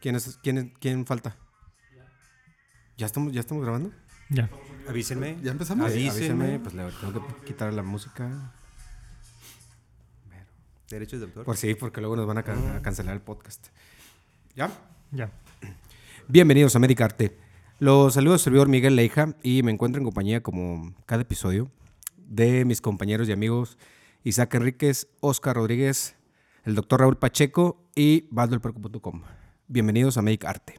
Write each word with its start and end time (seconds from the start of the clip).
¿Quién, 0.00 0.16
es, 0.16 0.38
quién, 0.42 0.72
quién 0.80 1.06
falta? 1.06 1.36
¿Ya 2.96 3.06
estamos, 3.06 3.32
¿Ya 3.32 3.40
estamos 3.40 3.62
grabando? 3.62 3.92
Ya. 4.28 4.48
Avísenme. 4.88 5.36
¿Ya 5.42 5.50
empezamos? 5.52 5.90
Avísenme, 5.90 6.58
pues 6.60 6.74
le 6.74 6.90
tengo 6.92 7.26
que 7.26 7.44
quitar 7.44 7.72
la 7.72 7.82
música. 7.82 8.52
Derechos 10.88 11.20
de 11.20 11.26
autor. 11.26 11.44
Por 11.44 11.56
sí, 11.56 11.74
porque 11.74 12.00
luego 12.00 12.16
nos 12.16 12.26
van 12.26 12.38
a, 12.38 12.42
ca- 12.42 12.76
a 12.76 12.82
cancelar 12.82 13.14
el 13.14 13.20
podcast. 13.20 13.68
¿Ya? 14.56 14.70
Ya. 15.12 15.30
Bienvenidos 16.28 16.74
a 16.74 16.78
Medicarte. 16.80 17.38
Los 17.78 18.14
saludos 18.14 18.42
servidor 18.42 18.68
Miguel 18.68 18.96
Leija 18.96 19.34
y 19.42 19.62
me 19.62 19.70
encuentro 19.70 20.00
en 20.00 20.04
compañía, 20.04 20.42
como 20.42 20.94
cada 21.06 21.22
episodio, 21.22 21.70
de 22.16 22.64
mis 22.64 22.80
compañeros 22.80 23.28
y 23.28 23.32
amigos 23.32 23.78
Isaac 24.24 24.54
Enríquez, 24.54 25.08
Oscar 25.20 25.56
Rodríguez, 25.56 26.16
el 26.64 26.74
doctor 26.74 27.00
Raúl 27.00 27.16
Pacheco 27.16 27.82
y 27.94 28.26
valdoelperco.com. 28.30 29.22
Bienvenidos 29.72 30.18
a 30.18 30.22
Medicarte. 30.22 30.74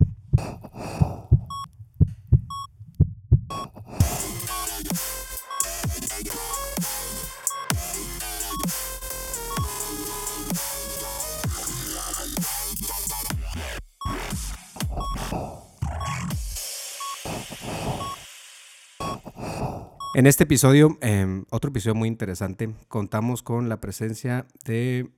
En 20.15 20.27
este 20.27 20.43
episodio, 20.43 20.97
eh, 20.99 21.45
otro 21.49 21.69
episodio 21.69 21.95
muy 21.95 22.09
interesante, 22.09 22.69
contamos 22.89 23.41
con 23.41 23.69
la 23.69 23.79
presencia 23.79 24.45
de 24.65 25.09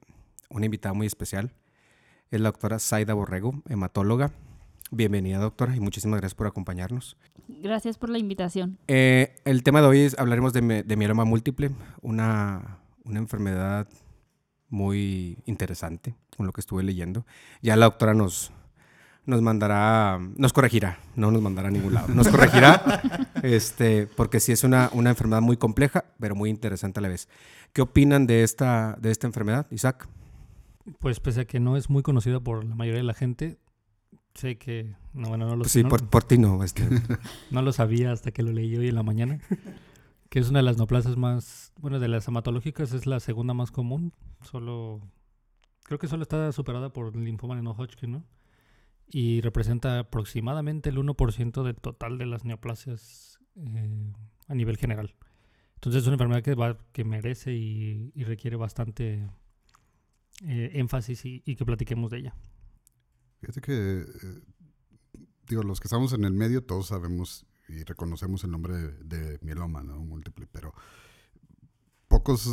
una 0.52 0.66
invitada 0.66 0.94
muy 0.94 1.08
especial. 1.08 1.52
Es 2.34 2.42
la 2.42 2.50
doctora 2.50 2.80
Zaida 2.80 3.14
Borrego, 3.14 3.62
hematóloga. 3.70 4.32
Bienvenida, 4.90 5.38
doctora, 5.38 5.76
y 5.76 5.80
muchísimas 5.80 6.20
gracias 6.20 6.34
por 6.34 6.48
acompañarnos. 6.48 7.16
Gracias 7.48 8.00
por 8.00 8.10
la 8.10 8.18
invitación. 8.18 8.80
Eh, 8.88 9.36
el 9.46 9.62
tema 9.62 9.82
de 9.82 9.88
hoy 9.88 10.00
es, 10.00 10.18
hablaremos 10.18 10.52
de, 10.52 10.82
de 10.82 10.96
mieloma 10.98 11.26
múltiple, 11.26 11.70
una, 12.02 12.80
una 13.06 13.20
enfermedad 13.20 13.88
muy 14.68 15.38
interesante, 15.46 16.16
con 16.36 16.48
lo 16.48 16.54
que 16.54 16.62
estuve 16.62 16.82
leyendo. 16.82 17.24
Ya 17.62 17.76
la 17.76 17.86
doctora 17.86 18.16
nos, 18.16 18.52
nos 19.28 19.44
mandará, 19.44 20.18
nos 20.36 20.54
corregirá, 20.54 20.98
no 21.16 21.30
nos 21.30 21.44
mandará 21.44 21.68
a 21.68 21.72
ningún 21.72 21.94
lado, 21.94 22.08
nos 22.16 22.30
corregirá, 22.30 23.30
este, 23.44 24.08
porque 24.08 24.40
sí 24.40 24.52
es 24.52 24.64
una, 24.64 24.90
una 24.94 25.12
enfermedad 25.12 25.42
muy 25.42 25.58
compleja, 25.58 26.06
pero 26.20 26.34
muy 26.34 26.50
interesante 26.50 27.00
a 27.00 27.04
la 27.04 27.10
vez. 27.10 27.30
¿Qué 27.74 27.84
opinan 27.84 28.26
de 28.26 28.42
esta, 28.42 28.98
de 29.00 29.12
esta 29.12 29.28
enfermedad, 29.28 29.68
Isaac? 29.70 30.08
Pues 31.00 31.20
pese 31.20 31.42
a 31.42 31.46
que 31.46 31.60
no 31.60 31.78
es 31.78 31.90
muy 31.90 32.04
conocida 32.04 32.40
por 32.40 32.66
la 32.66 32.76
mayoría 32.76 33.00
de 33.00 33.08
la 33.08 33.14
gente, 33.14 33.58
sé 34.34 34.58
que, 34.58 34.96
no, 35.14 35.30
bueno, 35.30 35.46
no 35.46 35.56
lo, 35.56 35.62
Pues 35.62 35.72
sí, 35.72 35.84
no, 35.84 35.90
por, 35.90 36.08
por 36.10 36.24
ti 36.24 36.38
no. 36.38 36.64
Este, 36.64 36.84
no 37.52 37.62
lo 37.62 37.72
sabía 37.72 38.12
hasta 38.12 38.32
que 38.32 38.44
lo 38.44 38.52
leí 38.52 38.76
hoy 38.76 38.90
en 38.90 38.96
la 38.96 39.04
mañana, 39.04 39.40
que 40.30 40.40
es 40.40 40.50
una 40.50 40.60
de 40.60 40.64
las 40.64 40.78
neoplasias 40.78 41.18
más, 41.18 41.72
bueno, 41.80 42.00
de 42.00 42.08
las 42.08 42.28
hematológicas 42.28 42.94
es 42.94 43.06
la 43.06 43.20
segunda 43.20 43.54
más 43.54 43.72
común, 43.72 44.14
solo, 44.42 45.02
creo 45.84 46.00
que 46.00 46.08
solo 46.08 46.24
está 46.24 46.52
superada 46.52 46.92
por 46.92 47.16
el 47.16 47.24
linfoma 47.24 47.56
de 47.56 47.62
no 47.62 47.72
Hodgkin, 47.72 48.12
¿no? 48.12 48.26
Y 49.08 49.42
representa 49.42 50.00
aproximadamente 50.00 50.90
el 50.90 50.98
1% 50.98 51.64
del 51.64 51.76
total 51.76 52.18
de 52.18 52.26
las 52.26 52.46
neoplasias 52.46 53.40
eh, 53.56 54.14
a 54.48 54.56
nivel 54.56 54.78
general. 54.78 55.14
Entonces 55.76 56.02
es 56.02 56.08
una 56.08 56.16
enfermedad 56.16 56.42
que, 56.42 56.56
va, 56.56 56.78
que 56.94 57.04
merece 57.04 57.54
y, 57.54 58.12
y 58.16 58.24
requiere 58.24 58.56
bastante 58.56 59.28
eh, 60.46 60.72
énfasis 60.74 61.26
y, 61.26 61.42
y 61.46 61.56
que 61.56 61.66
platiquemos 61.66 62.12
de 62.12 62.18
ella. 62.20 62.36
Fíjate 63.40 63.62
que, 63.62 63.74
eh, 64.02 64.42
digo, 65.48 65.64
los 65.64 65.80
que 65.80 65.88
estamos 65.88 66.14
en 66.14 66.24
el 66.24 66.34
medio 66.34 66.64
todos 66.64 66.88
sabemos 66.88 67.46
y 67.68 67.84
reconocemos 67.84 68.44
el 68.44 68.52
nombre 68.52 68.74
de, 68.74 68.90
de 69.04 69.40
mieloma, 69.42 69.84
¿no? 69.84 70.00
Múltiple, 70.00 70.48
pero 70.52 70.74
pocos, 72.08 72.48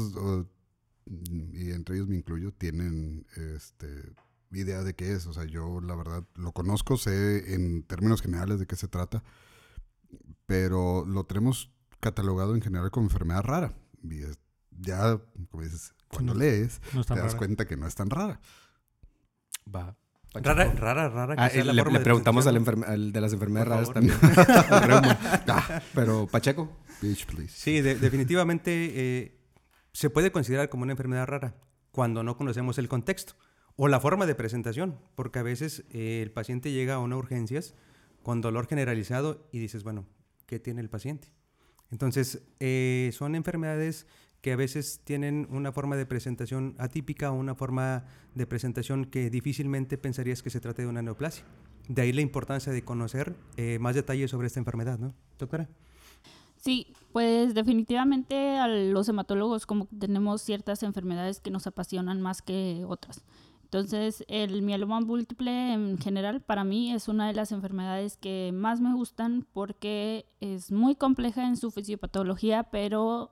y 1.53 1.71
entre 1.73 1.97
ellos 1.97 2.09
me 2.09 2.17
incluyo, 2.17 2.53
tienen 2.53 3.27
este, 3.37 4.13
idea 4.53 4.83
de 4.83 4.95
qué 4.95 5.13
es. 5.13 5.27
O 5.27 5.33
sea, 5.33 5.45
yo 5.45 5.81
la 5.81 5.95
verdad 5.97 6.25
lo 6.37 6.53
conozco, 6.53 6.97
sé 6.97 7.55
en 7.55 7.83
términos 7.83 8.23
generales 8.23 8.59
de 8.61 8.67
qué 8.67 8.77
se 8.77 8.89
trata, 8.89 9.23
pero 10.47 11.05
lo 11.07 11.25
tenemos 11.25 11.73
catalogado 12.01 12.55
en 12.55 12.63
general 12.63 12.91
como 12.91 13.07
enfermedad 13.07 13.43
rara. 13.43 13.75
Y 14.03 14.23
es- 14.23 14.39
ya, 14.79 15.19
como 15.51 15.63
dices, 15.63 15.95
cuando 16.09 16.35
no- 16.35 16.41
lees, 16.41 16.81
No 16.95 17.03
te 17.03 17.09
tan 17.09 17.17
das 17.19 17.27
rara. 17.29 17.39
cuenta 17.39 17.67
que 17.67 17.77
no 17.77 17.87
es 17.87 17.95
tan 17.95 18.11
rara. 18.11 18.41
va. 19.75 19.97
Rara, 20.33 20.73
rara, 20.75 21.09
rara. 21.09 21.35
que 21.35 21.43
Ah, 21.43 21.51
sea 21.51 21.65
la 21.65 21.73
le, 21.73 21.83
forma 21.83 21.95
le 21.95 21.99
de 21.99 22.05
preguntamos 22.05 22.47
al, 22.47 22.85
al 22.87 23.13
de 23.13 23.21
las 23.21 23.33
enfermedades 23.33 23.69
raras 23.69 23.93
también. 23.93 24.17
Ah, 25.49 25.83
Pero, 25.95 26.29
Pacheco. 26.29 26.71
Bitch, 27.03 27.27
please. 27.27 27.53
Sí, 27.57 27.81
de- 27.81 27.97
definitivamente 27.97 28.71
eh, 28.95 29.41
se 29.93 30.09
puede 30.09 30.31
considerar 30.31 30.69
como 30.69 30.85
una 30.85 30.93
enfermedad 30.93 31.27
rara 31.27 31.57
cuando 31.91 32.23
no 32.23 32.37
conocemos 32.37 32.79
el 32.79 32.89
contexto 32.89 33.35
o 33.75 33.89
la 33.89 33.99
forma 33.99 34.27
de 34.27 34.35
presentación, 34.37 35.01
porque 35.17 35.41
a 35.41 35.43
veces 35.43 35.85
eh, 35.91 36.21
el 36.23 36.31
paciente 36.31 36.71
llega 36.71 36.95
a 36.95 36.99
una 37.01 37.17
urgencias 37.17 37.75
con 38.23 38.41
dolor 38.41 38.69
generalizado 38.69 39.49
y 39.51 39.59
dices, 39.59 39.83
bueno, 39.83 40.07
¿qué 40.47 40.61
tiene 40.61 40.81
el 40.81 40.91
paciente? 40.91 41.33
Entonces, 41.91 42.43
eh, 42.61 43.11
son 43.15 43.35
enfermedades 43.35 44.07
que 44.41 44.53
a 44.53 44.57
veces 44.57 45.01
tienen 45.05 45.47
una 45.51 45.73
forma 45.73 45.97
de 45.97 46.07
presentación 46.07 46.75
atípica 46.79 47.31
o 47.31 47.35
una 47.35 47.55
forma 47.55 48.05
de 48.35 48.47
presentación 48.47 49.05
que 49.05 49.31
difícilmente 49.31 49.99
pensarías 49.99 50.43
que 50.43 50.51
se 50.51 50.61
trate 50.61 50.83
de 50.83 50.89
una 50.89 51.03
neoplasia. 51.03 51.45
De 51.89 52.03
ahí 52.03 52.13
la 52.13 52.21
importancia 52.21 52.73
de 52.73 52.83
conocer 52.83 53.35
eh, 53.57 53.79
más 53.81 53.95
detalles 53.95 54.31
sobre 54.31 54.47
esta 54.47 54.61
enfermedad, 54.61 54.99
¿no, 54.99 55.15
doctora? 55.39 55.69
Sí, 56.57 56.93
pues 57.13 57.55
definitivamente 57.55 58.59
a 58.59 58.69
los 58.69 59.09
hematólogos 59.09 59.67
como 59.67 59.87
tenemos 59.87 60.43
ciertas 60.43 60.83
enfermedades 60.83 61.41
que 61.41 61.51
nos 61.51 61.67
apasionan 61.67 62.21
más 62.21 62.43
que 62.43 62.85
otras. 62.87 63.25
Entonces, 63.65 64.25
el 64.27 64.63
mieloma 64.63 65.01
múltiple 65.01 65.73
en 65.73 65.97
general 65.99 66.41
para 66.43 66.65
mí 66.65 66.93
es 66.93 67.07
una 67.07 67.29
de 67.29 67.35
las 67.35 67.53
enfermedades 67.53 68.17
que 68.17 68.51
más 68.53 68.81
me 68.81 68.93
gustan 68.95 69.47
porque 69.53 70.27
es 70.41 70.73
muy 70.73 70.97
compleja 70.97 71.47
en 71.47 71.57
su 71.57 71.71
fisiopatología, 71.71 72.65
pero 72.65 73.31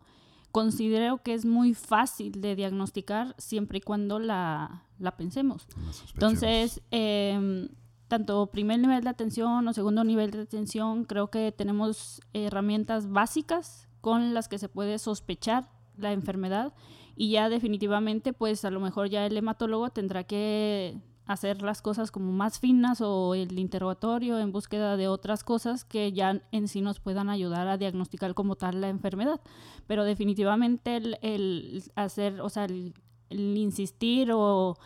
considero 0.59 1.23
que 1.23 1.35
es 1.35 1.45
muy 1.45 1.73
fácil 1.73 2.41
de 2.41 2.57
diagnosticar 2.57 3.33
siempre 3.39 3.79
y 3.79 3.81
cuando 3.81 4.19
la, 4.19 4.83
la 4.99 5.17
pensemos. 5.17 5.69
Entonces, 6.15 6.83
em, 6.91 7.69
tanto 8.09 8.49
primer 8.49 8.81
nivel 8.81 9.05
de 9.05 9.09
atención 9.09 9.69
o 9.69 9.73
segundo 9.73 10.03
nivel 10.03 10.33
de 10.33 10.41
atención, 10.41 11.05
creo 11.05 11.31
que 11.31 11.53
tenemos 11.53 12.21
herramientas 12.33 13.09
básicas 13.09 13.89
con 14.01 14.35
las 14.35 14.49
que 14.49 14.59
se 14.59 14.69
puede 14.69 14.99
sospechar 14.99 15.71
la 15.97 16.11
enfermedad 16.13 16.75
y 17.15 17.31
ya 17.31 17.49
definitivamente, 17.49 18.33
pues 18.33 18.65
a 18.65 18.73
lo 18.73 18.81
mejor 18.81 19.09
ya 19.09 19.27
el 19.27 19.37
hematólogo 19.37 19.91
tendrá 19.91 20.25
que 20.25 20.99
hacer 21.29 21.63
las 21.63 21.83
cosas 21.83 22.11
como 22.11 22.33
más 22.33 22.59
finas 22.59 23.01
o 23.01 23.35
el 23.35 23.59
interrogatorio 23.59 24.39
en 24.39 24.51
búsqueda 24.51 24.97
de 24.97 25.09
otras 25.09 25.45
cosas 25.45 25.85
que 25.85 26.13
ya 26.13 26.43
en 26.51 26.69
sí 26.69 26.81
nos 26.81 26.99
puedan 26.99 27.29
ayudar 27.29 27.69
a 27.69 27.77
diagnosticar 27.77 28.35
como 28.35 28.57
tal 28.57 28.81
la 28.81 28.89
enfermedad. 28.89 29.41
Pero 29.87 30.05
definitivamente 30.05 30.97
el, 30.97 31.85
hacer, 31.95 32.41
o 32.41 32.49
sea, 32.49 32.65
el 32.65 32.95
insistir 33.31 34.31
o 34.33 34.79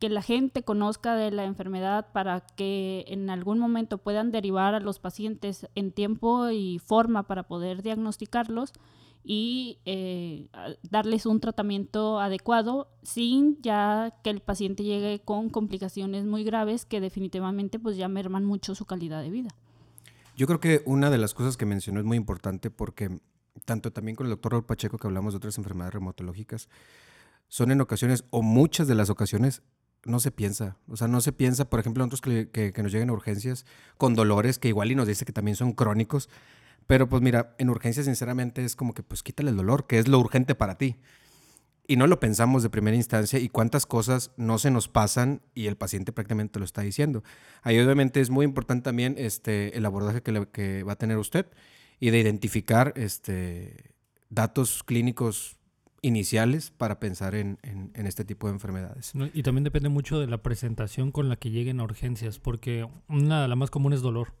que 0.00 0.08
la 0.08 0.22
gente 0.22 0.62
conozca 0.62 1.14
de 1.14 1.30
la 1.30 1.44
enfermedad 1.44 2.06
para 2.12 2.40
que 2.40 3.04
en 3.06 3.28
algún 3.28 3.58
momento 3.58 3.98
puedan 3.98 4.32
derivar 4.32 4.74
a 4.74 4.80
los 4.80 4.98
pacientes 4.98 5.68
en 5.74 5.92
tiempo 5.92 6.48
y 6.48 6.78
forma 6.78 7.24
para 7.24 7.42
poder 7.42 7.82
diagnosticarlos 7.82 8.72
y 9.22 9.78
eh, 9.84 10.48
darles 10.90 11.26
un 11.26 11.40
tratamiento 11.40 12.20
adecuado 12.20 12.88
sin 13.02 13.60
ya 13.60 14.14
que 14.22 14.30
el 14.30 14.40
paciente 14.40 14.82
llegue 14.82 15.20
con 15.20 15.50
complicaciones 15.50 16.24
muy 16.24 16.44
graves 16.44 16.86
que 16.86 17.00
definitivamente 17.00 17.78
pues 17.78 17.96
ya 17.96 18.08
merman 18.08 18.44
mucho 18.44 18.74
su 18.74 18.86
calidad 18.86 19.22
de 19.22 19.30
vida. 19.30 19.50
Yo 20.36 20.46
creo 20.46 20.60
que 20.60 20.82
una 20.86 21.10
de 21.10 21.18
las 21.18 21.34
cosas 21.34 21.56
que 21.56 21.66
mencionó 21.66 22.00
es 22.00 22.06
muy 22.06 22.16
importante 22.16 22.70
porque 22.70 23.20
tanto 23.64 23.92
también 23.92 24.16
con 24.16 24.26
el 24.26 24.30
doctor 24.30 24.52
Raúl 24.52 24.64
Pacheco 24.64 24.98
que 24.98 25.06
hablamos 25.06 25.34
de 25.34 25.38
otras 25.38 25.58
enfermedades 25.58 25.94
reumatológicas, 25.94 26.68
son 27.48 27.70
en 27.72 27.80
ocasiones 27.80 28.24
o 28.30 28.42
muchas 28.42 28.88
de 28.88 28.94
las 28.94 29.10
ocasiones 29.10 29.62
no 30.04 30.18
se 30.20 30.30
piensa. 30.30 30.76
O 30.88 30.96
sea, 30.96 31.08
no 31.08 31.20
se 31.20 31.32
piensa, 31.32 31.68
por 31.68 31.80
ejemplo, 31.80 32.04
nosotros 32.04 32.22
que, 32.22 32.48
que, 32.48 32.72
que 32.72 32.82
nos 32.82 32.92
llegan 32.92 33.10
a 33.10 33.12
urgencias 33.12 33.66
con 33.98 34.14
dolores 34.14 34.58
que 34.58 34.68
igual 34.68 34.90
y 34.90 34.94
nos 34.94 35.06
dice 35.06 35.24
que 35.24 35.32
también 35.32 35.56
son 35.56 35.72
crónicos. 35.72 36.30
Pero 36.90 37.08
pues 37.08 37.22
mira, 37.22 37.54
en 37.58 37.70
urgencias 37.70 38.06
sinceramente 38.06 38.64
es 38.64 38.74
como 38.74 38.94
que 38.94 39.04
pues 39.04 39.22
quítale 39.22 39.50
el 39.50 39.56
dolor, 39.56 39.86
que 39.86 40.00
es 40.00 40.08
lo 40.08 40.18
urgente 40.18 40.56
para 40.56 40.76
ti. 40.76 40.96
Y 41.86 41.94
no 41.94 42.08
lo 42.08 42.18
pensamos 42.18 42.64
de 42.64 42.68
primera 42.68 42.96
instancia 42.96 43.38
y 43.38 43.48
cuántas 43.48 43.86
cosas 43.86 44.32
no 44.36 44.58
se 44.58 44.72
nos 44.72 44.88
pasan 44.88 45.40
y 45.54 45.68
el 45.68 45.76
paciente 45.76 46.10
prácticamente 46.10 46.58
lo 46.58 46.64
está 46.64 46.82
diciendo. 46.82 47.22
Ahí 47.62 47.78
obviamente 47.78 48.20
es 48.20 48.28
muy 48.28 48.44
importante 48.44 48.82
también 48.82 49.14
este, 49.18 49.78
el 49.78 49.86
abordaje 49.86 50.20
que, 50.20 50.82
va 50.82 50.94
a 50.94 50.96
tener 50.96 51.16
usted 51.18 51.46
y 52.00 52.10
de 52.10 52.18
identificar 52.18 52.92
este, 52.96 53.94
datos 54.28 54.82
clínicos 54.82 55.58
iniciales 56.02 56.72
para 56.72 56.98
pensar 56.98 57.36
en, 57.36 57.60
este 57.94 58.24
tipo 58.24 58.48
de 58.48 58.54
enfermedades. 58.54 59.12
Y 59.32 59.44
también 59.44 59.62
depende 59.62 59.90
mucho 59.90 60.18
de 60.18 60.26
la 60.26 60.42
presentación 60.42 61.12
con 61.12 61.28
la 61.28 61.36
que 61.36 61.52
lleguen 61.52 61.78
a 61.78 61.84
urgencias, 61.84 62.40
porque 62.40 62.88
una, 63.06 63.46
la 63.46 63.54
más 63.54 63.70
común 63.70 63.92
es 63.92 64.00
dolor, 64.00 64.32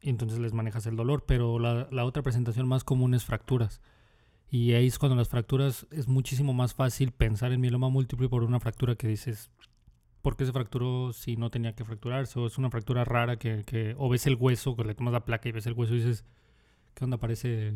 y 0.00 0.10
entonces 0.10 0.38
les 0.38 0.52
manejas 0.52 0.86
el 0.86 0.96
dolor, 0.96 1.24
pero 1.26 1.58
la, 1.58 1.88
la 1.90 2.04
otra 2.04 2.22
presentación 2.22 2.66
más 2.68 2.84
común 2.84 3.14
es 3.14 3.24
fracturas. 3.24 3.80
Y 4.50 4.72
ahí 4.72 4.86
es 4.86 4.98
cuando 4.98 5.16
las 5.16 5.28
fracturas 5.28 5.86
es 5.90 6.08
muchísimo 6.08 6.52
más 6.52 6.74
fácil 6.74 7.12
pensar 7.12 7.52
en 7.52 7.60
mieloma 7.60 7.88
múltiple 7.88 8.28
por 8.28 8.42
una 8.42 8.58
fractura 8.58 8.96
que 8.96 9.06
dices, 9.06 9.50
¿por 10.22 10.36
qué 10.36 10.44
se 10.44 10.52
fracturó 10.52 11.12
si 11.12 11.36
no 11.36 11.50
tenía 11.50 11.74
que 11.74 11.84
fracturarse? 11.84 12.38
O 12.38 12.46
es 12.46 12.58
una 12.58 12.70
fractura 12.70 13.04
rara 13.04 13.36
que, 13.36 13.64
que 13.64 13.94
o 13.96 14.08
ves 14.08 14.26
el 14.26 14.36
hueso, 14.36 14.74
que 14.76 14.84
le 14.84 14.94
tomas 14.94 15.12
la 15.12 15.24
placa 15.24 15.48
y 15.48 15.52
ves 15.52 15.66
el 15.66 15.74
hueso 15.74 15.94
y 15.94 15.98
dices, 15.98 16.24
¿qué 16.94 17.04
onda? 17.04 17.18
Parece... 17.18 17.74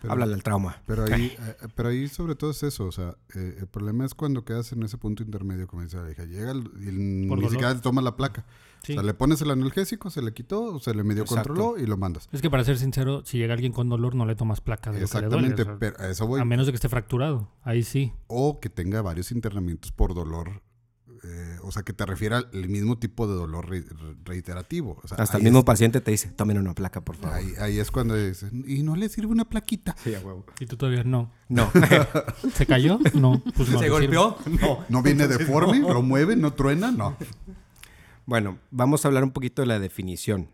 Pero- 0.00 0.12
Habla 0.12 0.26
del 0.26 0.42
trauma. 0.42 0.82
Pero 0.86 1.04
ahí, 1.04 1.36
eh, 1.38 1.56
pero 1.74 1.90
ahí 1.90 2.08
sobre 2.08 2.34
todo 2.34 2.50
es 2.52 2.62
eso, 2.62 2.86
o 2.86 2.92
sea, 2.92 3.16
eh, 3.34 3.56
el 3.60 3.66
problema 3.66 4.04
es 4.06 4.14
cuando 4.14 4.44
quedas 4.44 4.72
en 4.72 4.82
ese 4.82 4.96
punto 4.98 5.22
intermedio, 5.22 5.66
como 5.66 5.82
dice 5.82 5.98
la 5.98 6.10
hija, 6.10 6.24
llega 6.24 6.50
el- 6.52 6.70
y 6.80 6.88
el- 6.88 7.28
ni 7.28 7.48
siquiera 7.50 7.74
te 7.74 7.80
toma 7.80 8.00
la 8.02 8.16
placa. 8.16 8.44
Sí. 8.82 8.92
O 8.92 8.94
sea, 8.94 9.02
le 9.02 9.12
pones 9.12 9.42
el 9.42 9.50
analgésico, 9.50 10.08
se 10.08 10.22
le 10.22 10.32
quitó, 10.32 10.78
se 10.78 10.94
le 10.94 11.04
medio 11.04 11.24
Exacto. 11.24 11.48
controló 11.50 11.78
y 11.78 11.84
lo 11.86 11.98
mandas. 11.98 12.30
Es 12.32 12.40
que 12.40 12.48
para 12.48 12.64
ser 12.64 12.78
sincero, 12.78 13.22
si 13.26 13.36
llega 13.36 13.52
alguien 13.52 13.72
con 13.72 13.90
dolor, 13.90 14.14
no 14.14 14.24
le 14.24 14.34
tomas 14.36 14.62
placa 14.62 14.90
de 14.90 15.00
lo 15.02 15.06
que 15.06 15.20
le 15.20 15.26
duele, 15.28 15.48
Exactamente, 15.48 15.62
o 15.62 15.64
sea, 15.66 15.76
pero 15.78 15.96
a 16.02 16.08
eso 16.10 16.26
voy. 16.26 16.40
a 16.40 16.44
menos 16.46 16.64
de 16.64 16.72
que 16.72 16.76
esté 16.76 16.88
fracturado. 16.88 17.50
Ahí 17.62 17.82
sí. 17.82 18.12
O 18.26 18.58
que 18.58 18.70
tenga 18.70 19.02
varios 19.02 19.32
internamientos 19.32 19.92
por 19.92 20.14
dolor. 20.14 20.62
Eh, 21.22 21.58
o 21.62 21.70
sea, 21.72 21.82
que 21.82 21.92
te 21.92 22.06
refiera 22.06 22.38
al 22.38 22.68
mismo 22.68 22.98
tipo 22.98 23.26
de 23.26 23.34
dolor 23.34 23.68
re- 23.68 23.82
re- 23.82 24.16
reiterativo. 24.24 24.98
O 25.02 25.08
sea, 25.08 25.18
Hasta 25.18 25.36
el 25.38 25.42
mismo 25.44 25.58
es- 25.60 25.64
paciente 25.64 26.00
te 26.00 26.10
dice, 26.10 26.28
tomen 26.30 26.58
una 26.58 26.74
placa, 26.74 27.00
por 27.02 27.16
favor. 27.16 27.36
Ahí, 27.36 27.52
ahí 27.60 27.78
es 27.78 27.90
cuando 27.90 28.14
dicen, 28.16 28.64
¿y 28.66 28.82
no 28.82 28.96
le 28.96 29.08
sirve 29.08 29.28
una 29.32 29.44
plaquita? 29.44 29.94
Sí, 30.02 30.14
a 30.14 30.20
huevo. 30.20 30.46
Y 30.60 30.66
tú 30.66 30.76
todavía 30.76 31.04
no. 31.04 31.30
No. 31.48 31.70
¿Se 32.54 32.64
cayó? 32.66 32.98
No. 33.14 33.42
Pues 33.56 33.68
no. 33.68 33.78
¿Se 33.78 33.84
sirve. 33.84 33.88
golpeó? 33.90 34.36
No. 34.60 34.84
¿No 34.88 35.02
viene 35.02 35.28
deforme? 35.28 35.80
¿Lo 35.80 36.02
mueve? 36.02 36.36
¿No 36.36 36.52
truena? 36.54 36.90
No. 36.90 37.16
Bueno, 38.26 38.58
vamos 38.70 39.04
a 39.04 39.08
hablar 39.08 39.24
un 39.24 39.32
poquito 39.32 39.62
de 39.62 39.66
la 39.66 39.78
definición. 39.78 40.48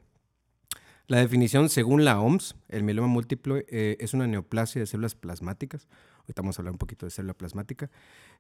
La 1.09 1.19
definición, 1.19 1.69
según 1.69 2.05
la 2.05 2.21
OMS, 2.21 2.57
el 2.69 2.83
mieloma 2.83 3.07
múltiple 3.09 3.65
eh, 3.69 3.97
es 4.01 4.13
una 4.15 4.27
neoplasia 4.27 4.81
de 4.81 4.87
células 4.87 5.15
plasmáticas. 5.15 5.87
Ahorita 6.21 6.43
vamos 6.43 6.59
a 6.59 6.63
hablar 6.63 6.73
un 6.73 6.79
poquito 6.79 7.07
de 7.07 7.11
célula 7.11 7.35
plasmática, 7.35 7.91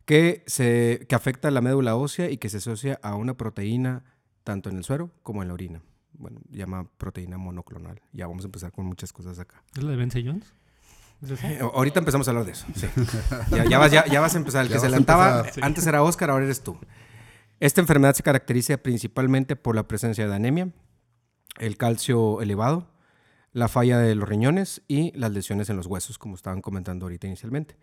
que, 0.04 0.42
se, 0.46 1.06
que 1.08 1.14
afecta 1.14 1.48
a 1.48 1.50
la 1.52 1.60
médula 1.60 1.94
ósea 1.94 2.28
y 2.30 2.38
que 2.38 2.48
se 2.48 2.56
asocia 2.56 2.98
a 3.02 3.14
una 3.14 3.36
proteína 3.36 4.04
tanto 4.42 4.68
en 4.70 4.76
el 4.76 4.84
suero 4.84 5.12
como 5.22 5.42
en 5.42 5.48
la 5.48 5.54
orina. 5.54 5.82
Bueno, 6.14 6.40
llama 6.50 6.88
proteína 6.98 7.38
monoclonal. 7.38 8.00
Ya 8.12 8.26
vamos 8.26 8.44
a 8.44 8.46
empezar 8.48 8.72
con 8.72 8.86
muchas 8.86 9.12
cosas 9.12 9.38
acá. 9.38 9.62
¿Es 9.76 9.82
la 9.84 9.90
de 9.90 9.96
Ben 9.96 10.10
Jones? 10.10 10.52
Eh, 11.44 11.60
ahorita 11.60 12.00
empezamos 12.00 12.26
a 12.28 12.30
hablar 12.32 12.46
de 12.46 12.52
eso. 12.52 12.66
sí. 12.74 12.86
Ya, 13.50 13.64
ya 13.64 13.78
vas, 13.78 13.90
ya, 13.92 14.04
ya 14.06 14.20
vas 14.20 14.34
a 14.34 14.38
empezar. 14.38 14.62
El 14.62 14.68
Ya 14.68 14.74
que 14.74 14.80
se 14.80 14.86
adelantaba, 14.86 15.40
empezar. 15.40 15.64
antes 15.64 15.86
era 15.86 16.02
Oscar, 16.02 16.30
ahora 16.30 16.44
eres 16.44 16.62
tú. 16.62 16.78
Esta 17.60 17.80
enfermedad 17.80 18.14
se 18.14 18.22
caracteriza 18.22 18.76
principalmente 18.76 19.56
por 19.56 19.74
la 19.76 19.88
presencia 19.88 20.28
de 20.28 20.34
anemia, 20.34 20.68
el 21.58 21.76
calcio 21.76 22.40
elevado, 22.40 22.86
la 23.52 23.68
falla 23.68 23.98
de 23.98 24.14
los 24.14 24.28
riñones 24.28 24.82
y 24.88 25.12
las 25.18 25.32
lesiones 25.32 25.70
en 25.70 25.76
los 25.76 25.86
huesos, 25.86 26.18
como 26.18 26.34
estaban 26.34 26.60
comentando 26.60 27.06
ahorita 27.06 27.26
inicialmente. 27.26 27.76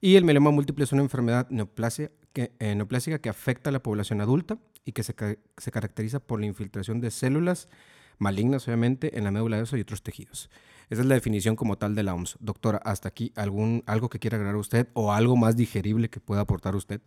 Y 0.00 0.16
el 0.16 0.24
mieloma 0.24 0.50
múltiple 0.50 0.84
es 0.84 0.92
una 0.92 1.02
enfermedad 1.02 1.48
neoplasia 1.50 2.10
que, 2.32 2.52
eh, 2.58 2.74
neoplásica 2.74 3.18
que 3.20 3.28
afecta 3.28 3.70
a 3.70 3.72
la 3.72 3.82
población 3.82 4.20
adulta 4.20 4.58
y 4.84 4.92
que 4.92 5.02
se, 5.02 5.14
ca- 5.14 5.36
se 5.56 5.70
caracteriza 5.70 6.20
por 6.20 6.40
la 6.40 6.46
infiltración 6.46 7.00
de 7.00 7.10
células 7.10 7.68
malignas, 8.18 8.66
obviamente, 8.66 9.16
en 9.18 9.24
la 9.24 9.30
médula 9.30 9.58
ósea 9.62 9.78
y 9.78 9.82
otros 9.82 10.02
tejidos. 10.02 10.50
Esa 10.88 11.02
es 11.02 11.06
la 11.06 11.14
definición 11.14 11.54
como 11.54 11.76
tal 11.78 11.94
de 11.94 12.02
la 12.02 12.14
OMS. 12.14 12.36
Doctora, 12.40 12.78
hasta 12.84 13.08
aquí, 13.08 13.32
¿algún, 13.36 13.84
¿algo 13.86 14.08
que 14.08 14.18
quiera 14.18 14.36
agregar 14.36 14.56
usted 14.56 14.88
o 14.94 15.12
algo 15.12 15.36
más 15.36 15.56
digerible 15.56 16.08
que 16.10 16.18
pueda 16.18 16.40
aportar 16.40 16.74
usted? 16.74 17.00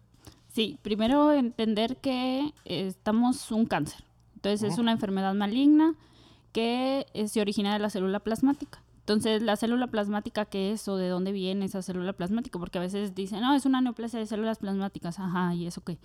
Sí, 0.54 0.78
primero 0.82 1.34
entender 1.34 1.98
que 1.98 2.54
eh, 2.66 2.88
estamos 2.88 3.52
un 3.52 3.66
cáncer. 3.66 4.04
Entonces 4.36 4.72
es 4.74 4.78
una 4.78 4.92
enfermedad 4.92 5.34
maligna 5.34 5.96
que 6.54 7.08
eh, 7.14 7.28
se 7.28 7.42
origina 7.42 7.74
de 7.74 7.80
la 7.80 7.90
célula 7.90 8.22
plasmática. 8.22 8.82
Entonces, 9.00 9.42
la 9.42 9.58
célula 9.58 9.88
plasmática, 9.88 10.46
¿qué 10.46 10.72
es 10.72 10.88
o 10.88 10.96
de 10.96 11.10
dónde 11.10 11.34
viene 11.34 11.66
esa 11.66 11.82
célula 11.82 12.14
plasmática? 12.14 12.58
Porque 12.58 12.78
a 12.78 12.82
veces 12.82 13.14
dicen, 13.14 13.42
no, 13.42 13.54
es 13.54 13.66
una 13.66 13.82
neoplasia 13.82 14.18
de 14.18 14.26
células 14.26 14.60
plasmáticas. 14.60 15.20
Ajá, 15.20 15.54
¿y 15.54 15.68
eso 15.68 15.84
qué? 15.84 15.98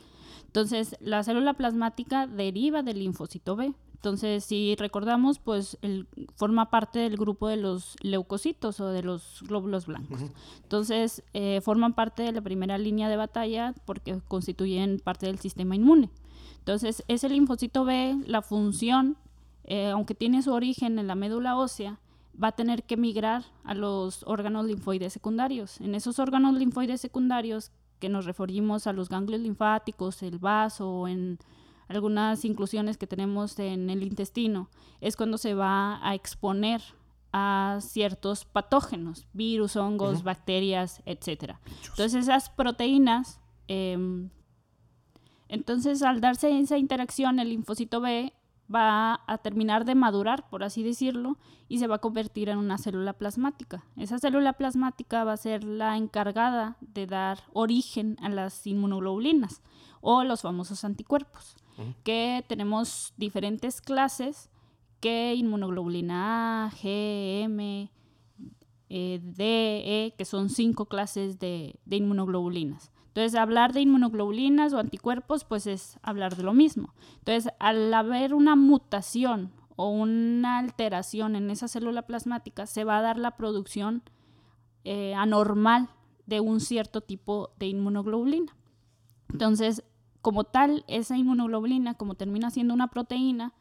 Entonces, 0.47 0.97
la 0.99 1.23
célula 1.23 1.55
plasmática 1.55 2.27
deriva 2.27 2.83
del 2.83 2.99
linfocito 2.99 3.55
B. 3.55 3.73
Entonces, 3.95 4.45
si 4.45 4.75
recordamos, 4.77 5.39
pues 5.39 5.79
el, 5.83 6.09
forma 6.35 6.71
parte 6.71 6.99
del 6.99 7.17
grupo 7.17 7.47
de 7.47 7.57
los 7.57 7.97
leucocitos 8.01 8.81
o 8.81 8.89
de 8.89 9.03
los 9.03 9.43
glóbulos 9.43 9.87
blancos. 9.87 10.21
Entonces, 10.63 11.23
eh, 11.35 11.61
forman 11.63 11.95
parte 11.95 12.25
de 12.25 12.33
la 12.33 12.41
primera 12.41 12.79
línea 12.79 13.09
de 13.09 13.17
batalla 13.17 13.75
porque 13.85 14.21
constituyen 14.27 14.99
parte 14.99 15.27
del 15.27 15.39
sistema 15.39 15.77
inmune. 15.77 16.11
Entonces, 16.59 17.05
ese 17.09 17.29
linfocito 17.29 17.85
B, 17.85 18.17
la 18.27 18.43
función, 18.43 19.17
eh, 19.71 19.91
aunque 19.91 20.15
tiene 20.15 20.41
su 20.43 20.51
origen 20.53 20.99
en 20.99 21.07
la 21.07 21.15
médula 21.15 21.55
ósea, 21.59 22.01
va 22.43 22.49
a 22.49 22.53
tener 22.53 22.85
que 22.85 22.97
migrar 22.97 23.45
a 23.65 23.75
los 23.75 24.23
órganos 24.27 24.65
linfoides 24.65 25.13
secundarios. 25.13 25.79
En 25.83 25.95
esos 25.95 26.19
órganos 26.19 26.55
linfoides 26.55 27.03
secundarios, 27.03 27.71
que 27.99 28.09
nos 28.09 28.25
referimos 28.25 28.87
a 28.87 28.95
los 28.95 29.11
ganglios 29.11 29.43
linfáticos, 29.43 30.23
el 30.23 30.39
vaso, 30.39 30.89
o 30.89 31.09
en 31.09 31.39
algunas 31.87 32.47
inclusiones 32.47 32.97
que 32.97 33.07
tenemos 33.07 33.59
en 33.59 33.91
el 33.91 34.03
intestino, 34.03 34.71
es 35.03 35.17
cuando 35.17 35.37
se 35.37 35.53
va 35.53 36.01
a 36.03 36.15
exponer 36.15 36.81
a 37.35 37.77
ciertos 37.83 38.47
patógenos, 38.47 39.29
virus, 39.35 39.77
hongos, 39.77 40.23
bacterias, 40.23 41.03
etcétera. 41.05 41.61
Entonces 41.91 42.15
esas 42.23 42.49
proteínas, 42.49 43.39
em, 43.67 44.31
entonces 45.49 46.03
al 46.03 46.23
darse 46.23 46.59
esa 46.59 46.79
interacción, 46.79 47.39
el 47.39 47.51
linfocito 47.51 48.01
B 48.01 48.33
va 48.73 49.21
a 49.27 49.39
terminar 49.39 49.85
de 49.85 49.95
madurar, 49.95 50.49
por 50.49 50.63
así 50.63 50.83
decirlo, 50.83 51.39
y 51.69 51.79
se 51.79 51.87
va 51.87 51.97
a 51.97 52.01
convertir 52.01 52.49
en 52.49 52.59
una 52.59 52.79
célula 52.79 53.13
plasmática. 53.15 53.85
Esa 53.97 54.19
célula 54.19 54.55
plasmática 54.55 55.25
va 55.25 55.33
a 55.33 55.39
ser 55.39 55.65
la 55.65 55.97
encargada 55.97 56.77
de 56.81 57.07
dar 57.07 57.41
origen 57.53 58.17
a 58.21 58.29
las 58.29 58.67
inmunoglobulinas 58.67 59.63
o 60.01 60.25
los 60.25 60.43
famosos 60.43 60.85
anticuerpos, 60.85 61.57
que 62.05 62.45
tenemos 62.49 63.15
diferentes 63.17 63.81
clases 63.81 64.51
que 65.01 65.35
inmunoglobulina 65.35 66.67
A, 66.67 66.71
G, 66.71 67.45
M, 67.45 67.91
eh, 68.89 69.21
D, 69.23 70.07
E, 70.07 70.15
que 70.17 70.25
son 70.25 70.51
cinco 70.51 70.87
clases 70.87 71.39
de, 71.39 71.79
de 71.85 71.97
inmunoglobulinas. 71.97 72.91
Entonces, 73.09 73.35
hablar 73.35 73.73
de 73.73 73.81
inmunoglobulinas 73.81 74.73
o 74.73 74.79
anticuerpos, 74.79 75.45
pues 75.45 75.67
es 75.67 75.99
hablar 76.03 76.37
de 76.37 76.45
lo 76.45 76.53
mismo. 76.53 76.95
Entonces, 77.19 77.53
al 77.59 77.93
haber 77.93 78.35
una 78.35 78.55
mutación 78.55 79.51
o 79.77 79.91
una 79.91 80.59
alteración 80.59 81.35
en 81.35 81.51
esa 81.51 81.69
célula 81.69 82.03
plasmática, 82.03 82.67
se 82.67 82.85
va 82.85 82.99
a 82.99 83.03
dar 83.03 83.19
la 83.19 83.37
producción 83.37 84.03
eh, 84.85 85.15
anormal 85.15 85.89
de 86.27 86.41
un 86.41 86.61
cierto 86.61 87.01
tipo 87.01 87.51
de 87.59 87.67
inmunoglobulina. 87.67 88.57
Entonces, 89.33 89.83
como 90.21 90.45
tal, 90.45 90.85
esa 90.89 91.17
inmunoglobulina, 91.17 91.95
como 91.95 92.15
termina 92.15 92.51
siendo 92.51 92.75
una 92.75 92.89
proteína, 92.89 93.55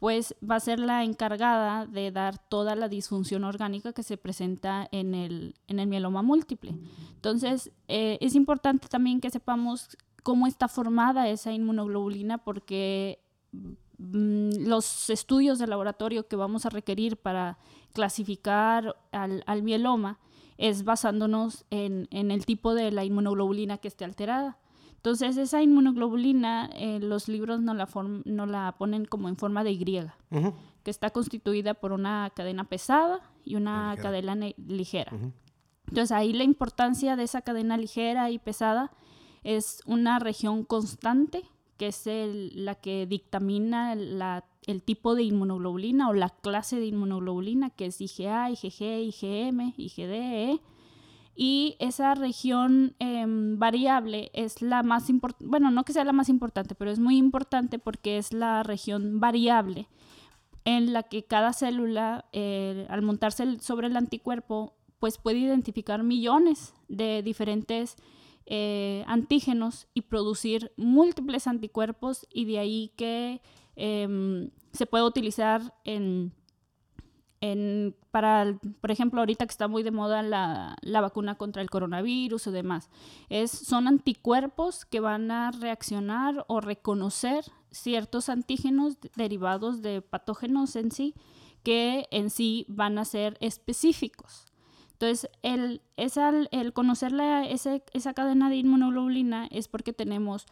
pues 0.00 0.34
va 0.42 0.56
a 0.56 0.60
ser 0.60 0.80
la 0.80 1.04
encargada 1.04 1.84
de 1.84 2.10
dar 2.10 2.38
toda 2.38 2.74
la 2.74 2.88
disfunción 2.88 3.44
orgánica 3.44 3.92
que 3.92 4.02
se 4.02 4.16
presenta 4.16 4.88
en 4.92 5.14
el, 5.14 5.54
en 5.68 5.78
el 5.78 5.86
mieloma 5.86 6.22
múltiple. 6.22 6.74
Entonces, 7.14 7.70
eh, 7.86 8.16
es 8.22 8.34
importante 8.34 8.88
también 8.88 9.20
que 9.20 9.30
sepamos 9.30 9.98
cómo 10.22 10.46
está 10.46 10.68
formada 10.68 11.28
esa 11.28 11.52
inmunoglobulina 11.52 12.38
porque 12.38 13.20
mm, 13.98 14.66
los 14.66 15.10
estudios 15.10 15.58
de 15.58 15.66
laboratorio 15.66 16.26
que 16.26 16.36
vamos 16.36 16.64
a 16.64 16.70
requerir 16.70 17.18
para 17.18 17.58
clasificar 17.92 18.96
al, 19.12 19.44
al 19.46 19.62
mieloma 19.62 20.18
es 20.56 20.84
basándonos 20.84 21.66
en, 21.68 22.08
en 22.10 22.30
el 22.30 22.46
tipo 22.46 22.72
de 22.72 22.90
la 22.90 23.04
inmunoglobulina 23.04 23.76
que 23.76 23.88
esté 23.88 24.06
alterada. 24.06 24.56
Entonces, 25.00 25.38
esa 25.38 25.62
inmunoglobulina, 25.62 26.68
eh, 26.74 27.00
los 27.00 27.26
libros 27.26 27.60
no 27.62 27.72
la, 27.72 27.86
form- 27.86 28.22
no 28.26 28.44
la 28.44 28.74
ponen 28.78 29.06
como 29.06 29.30
en 29.30 29.36
forma 29.38 29.64
de 29.64 29.72
Y, 29.72 29.84
que 30.82 30.90
está 30.90 31.08
constituida 31.08 31.72
por 31.72 31.92
una 31.92 32.30
cadena 32.34 32.64
pesada 32.64 33.20
y 33.42 33.54
una 33.56 33.92
Ligera. 33.92 34.02
cadena 34.02 34.36
ligera. 34.58 35.12
Ujú. 35.16 35.32
Entonces, 35.88 36.12
ahí 36.12 36.34
la 36.34 36.44
importancia 36.44 37.16
de 37.16 37.22
esa 37.22 37.40
cadena 37.40 37.78
ligera 37.78 38.30
y 38.30 38.38
pesada 38.38 38.92
es 39.42 39.82
una 39.86 40.18
región 40.18 40.64
constante, 40.64 41.44
que 41.78 41.86
es 41.86 42.06
el- 42.06 42.64
la 42.66 42.74
que 42.74 43.06
dictamina 43.06 43.94
la- 43.94 44.44
el 44.66 44.82
tipo 44.82 45.14
de 45.14 45.22
inmunoglobulina 45.22 46.10
o 46.10 46.12
la 46.12 46.28
clase 46.28 46.78
de 46.78 46.84
inmunoglobulina, 46.86 47.70
que 47.70 47.86
es 47.86 47.98
IgA, 48.02 48.50
IgG, 48.50 49.00
IgM, 49.02 49.72
IgDE. 49.78 50.60
Y 51.42 51.76
esa 51.78 52.14
región 52.14 52.94
em, 52.98 53.58
variable 53.58 54.30
es 54.34 54.60
la 54.60 54.82
más 54.82 55.08
importante, 55.08 55.46
bueno, 55.48 55.70
no 55.70 55.84
que 55.86 55.94
sea 55.94 56.04
la 56.04 56.12
más 56.12 56.28
importante, 56.28 56.74
pero 56.74 56.90
es 56.90 56.98
muy 56.98 57.16
importante 57.16 57.78
porque 57.78 58.18
es 58.18 58.34
la 58.34 58.62
región 58.62 59.20
variable 59.20 59.88
en 60.66 60.92
la 60.92 61.02
que 61.04 61.24
cada 61.24 61.54
célula, 61.54 62.26
eh, 62.34 62.86
al 62.90 63.00
montarse 63.00 63.58
sobre 63.60 63.86
el 63.86 63.96
anticuerpo, 63.96 64.74
pues 64.98 65.16
puede 65.16 65.38
identificar 65.38 66.02
millones 66.02 66.74
de 66.88 67.22
diferentes 67.22 67.96
eh, 68.44 69.02
antígenos 69.06 69.88
y 69.94 70.02
producir 70.02 70.72
múltiples 70.76 71.46
anticuerpos 71.46 72.26
y 72.30 72.44
de 72.44 72.58
ahí 72.58 72.92
que 72.98 73.40
em, 73.76 74.50
se 74.72 74.84
puede 74.84 75.04
utilizar 75.04 75.72
en, 75.84 76.34
en, 77.40 77.96
para, 78.10 78.58
por 78.80 78.90
ejemplo, 78.90 79.20
ahorita 79.20 79.46
que 79.46 79.50
está 79.50 79.66
muy 79.66 79.82
de 79.82 79.90
moda 79.90 80.22
la, 80.22 80.76
la, 80.82 81.00
vacuna 81.00 81.36
contra 81.36 81.62
el 81.62 81.70
coronavirus 81.70 82.48
y 82.48 82.50
demás, 82.50 82.90
es, 83.28 83.50
son 83.50 83.88
anticuerpos 83.88 84.84
que 84.84 85.00
van 85.00 85.30
a 85.30 85.50
reaccionar 85.50 86.44
o 86.48 86.60
reconocer 86.60 87.44
ciertos 87.70 88.28
antígenos 88.28 88.98
derivados 89.16 89.80
de 89.80 90.02
patógenos 90.02 90.76
en 90.76 90.90
sí, 90.90 91.14
que 91.62 92.06
en 92.10 92.30
sí 92.30 92.66
van 92.68 92.98
a 92.98 93.04
ser 93.04 93.38
específicos. 93.40 94.46
Entonces, 94.92 95.30
el, 95.42 95.80
el 95.96 96.72
conocer 96.74 97.12
la, 97.12 97.46
esa 97.46 98.14
cadena 98.14 98.50
de 98.50 98.56
inmunoglobulina 98.56 99.46
es 99.50 99.66
porque 99.66 99.94
tenemos 99.94 100.44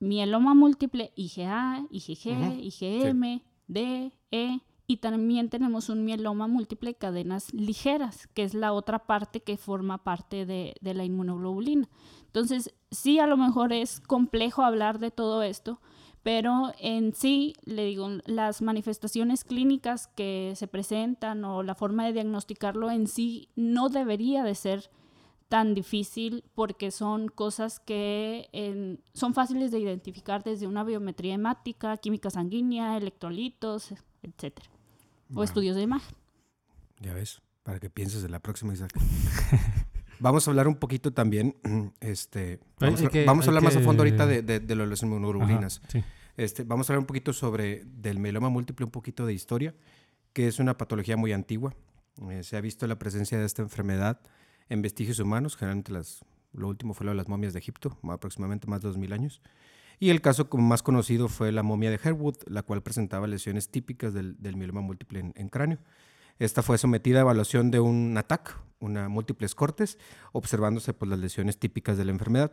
mieloma 0.00 0.54
múltiple 0.54 1.12
IgA, 1.16 1.86
IgG, 1.90 2.62
IgM, 2.62 3.42
D, 3.66 4.12
E, 4.30 4.60
y 4.88 4.96
también 4.96 5.50
tenemos 5.50 5.90
un 5.90 6.04
mieloma 6.04 6.48
múltiple 6.48 6.94
cadenas 6.94 7.52
ligeras, 7.52 8.26
que 8.28 8.42
es 8.42 8.54
la 8.54 8.72
otra 8.72 9.06
parte 9.06 9.40
que 9.40 9.58
forma 9.58 10.02
parte 10.02 10.46
de, 10.46 10.74
de 10.80 10.94
la 10.94 11.04
inmunoglobulina. 11.04 11.88
Entonces, 12.24 12.74
sí, 12.90 13.18
a 13.18 13.26
lo 13.26 13.36
mejor 13.36 13.72
es 13.72 14.00
complejo 14.00 14.62
hablar 14.62 14.98
de 14.98 15.10
todo 15.10 15.42
esto, 15.42 15.80
pero 16.22 16.72
en 16.80 17.14
sí, 17.14 17.54
le 17.64 17.84
digo, 17.84 18.08
las 18.24 18.62
manifestaciones 18.62 19.44
clínicas 19.44 20.08
que 20.08 20.54
se 20.56 20.66
presentan 20.66 21.44
o 21.44 21.62
la 21.62 21.74
forma 21.74 22.06
de 22.06 22.14
diagnosticarlo 22.14 22.90
en 22.90 23.06
sí 23.06 23.50
no 23.56 23.90
debería 23.90 24.42
de 24.42 24.54
ser 24.54 24.90
tan 25.48 25.74
difícil 25.74 26.44
porque 26.54 26.90
son 26.90 27.28
cosas 27.28 27.80
que 27.80 28.98
son 29.14 29.34
fáciles 29.34 29.70
de 29.70 29.80
identificar 29.80 30.44
desde 30.44 30.66
una 30.66 30.84
biometría 30.84 31.34
hemática, 31.34 31.96
química 31.96 32.30
sanguínea, 32.30 32.96
electrolitos, 32.96 33.92
etcétera, 34.22 34.68
o 35.34 35.42
estudios 35.42 35.76
de 35.76 35.82
imagen. 35.82 36.16
Ya 37.00 37.14
ves, 37.14 37.42
para 37.62 37.78
que 37.78 37.90
pienses 37.90 38.22
de 38.22 38.28
la 38.28 38.40
próxima, 38.40 38.72
Isaac. 38.72 38.92
Vamos 40.20 40.46
a 40.46 40.50
hablar 40.50 40.66
un 40.66 40.76
poquito 40.76 41.12
también, 41.12 41.56
este, 42.00 42.58
vamos, 42.80 43.00
a, 43.46 43.50
hablar 43.50 43.62
más 43.62 43.76
a 43.76 43.80
fondo 43.80 44.02
ahorita 44.02 44.26
de, 44.26 44.42
de, 44.42 44.58
de 44.58 44.74
las 44.74 45.02
inmunoglobulinas. 45.02 45.80
Este, 46.36 46.64
vamos 46.64 46.88
a 46.88 46.92
hablar 46.92 47.00
un 47.00 47.06
poquito 47.06 47.32
sobre 47.32 47.84
del 47.84 48.18
mieloma 48.18 48.48
múltiple, 48.48 48.84
un 48.84 48.90
poquito 48.90 49.26
de 49.26 49.32
historia, 49.32 49.74
que 50.32 50.48
es 50.48 50.58
una 50.58 50.76
patología 50.76 51.16
muy 51.16 51.32
antigua. 51.32 51.74
Eh, 52.30 52.42
se 52.42 52.56
ha 52.56 52.60
visto 52.60 52.86
la 52.86 52.98
presencia 52.98 53.38
de 53.38 53.44
esta 53.44 53.62
enfermedad 53.62 54.20
en 54.68 54.82
vestigios 54.82 55.18
humanos, 55.20 55.56
generalmente 55.56 55.92
las, 55.92 56.24
lo 56.52 56.68
último 56.68 56.94
fue 56.94 57.06
lo 57.06 57.12
de 57.12 57.16
las 57.16 57.28
momias 57.28 57.52
de 57.52 57.58
Egipto, 57.58 57.96
aproximadamente 58.08 58.66
más 58.66 58.82
de 58.82 58.88
2000 58.88 59.12
años. 59.12 59.40
Y 60.00 60.10
el 60.10 60.20
caso 60.20 60.48
más 60.52 60.82
conocido 60.82 61.28
fue 61.28 61.50
la 61.50 61.62
momia 61.62 61.90
de 61.90 62.00
Herwood, 62.02 62.36
la 62.46 62.62
cual 62.62 62.82
presentaba 62.82 63.26
lesiones 63.26 63.68
típicas 63.68 64.14
del, 64.14 64.36
mieloma 64.56 64.80
múltiple 64.80 65.20
en, 65.20 65.32
en 65.36 65.48
cráneo. 65.48 65.78
Esta 66.38 66.62
fue 66.62 66.78
sometida 66.78 67.18
a 67.18 67.20
evaluación 67.22 67.70
de 67.70 67.80
un 67.80 68.16
ATAC, 68.16 68.56
una 68.78 69.08
múltiples 69.08 69.56
cortes, 69.56 69.98
observándose 70.32 70.94
pues, 70.94 71.08
las 71.08 71.18
lesiones 71.18 71.58
típicas 71.58 71.98
de 71.98 72.04
la 72.04 72.12
enfermedad. 72.12 72.52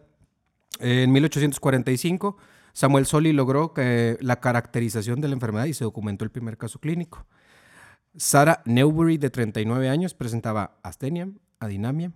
En 0.80 1.12
1845, 1.12 2.38
Samuel 2.74 3.06
Soli 3.06 3.32
logró 3.32 3.74
la 4.20 4.40
caracterización 4.40 5.22
de 5.22 5.28
la 5.28 5.36
enfermedad 5.36 5.66
y 5.66 5.74
se 5.74 5.84
documentó 5.84 6.26
el 6.26 6.32
primer 6.32 6.58
caso 6.58 6.80
clínico. 6.80 7.26
Sarah 8.18 8.64
Newbury, 8.66 9.18
de 9.18 9.30
39 9.30 9.88
años, 9.88 10.14
presentaba 10.14 10.78
astenia, 10.82 11.30
adinamia, 11.60 12.12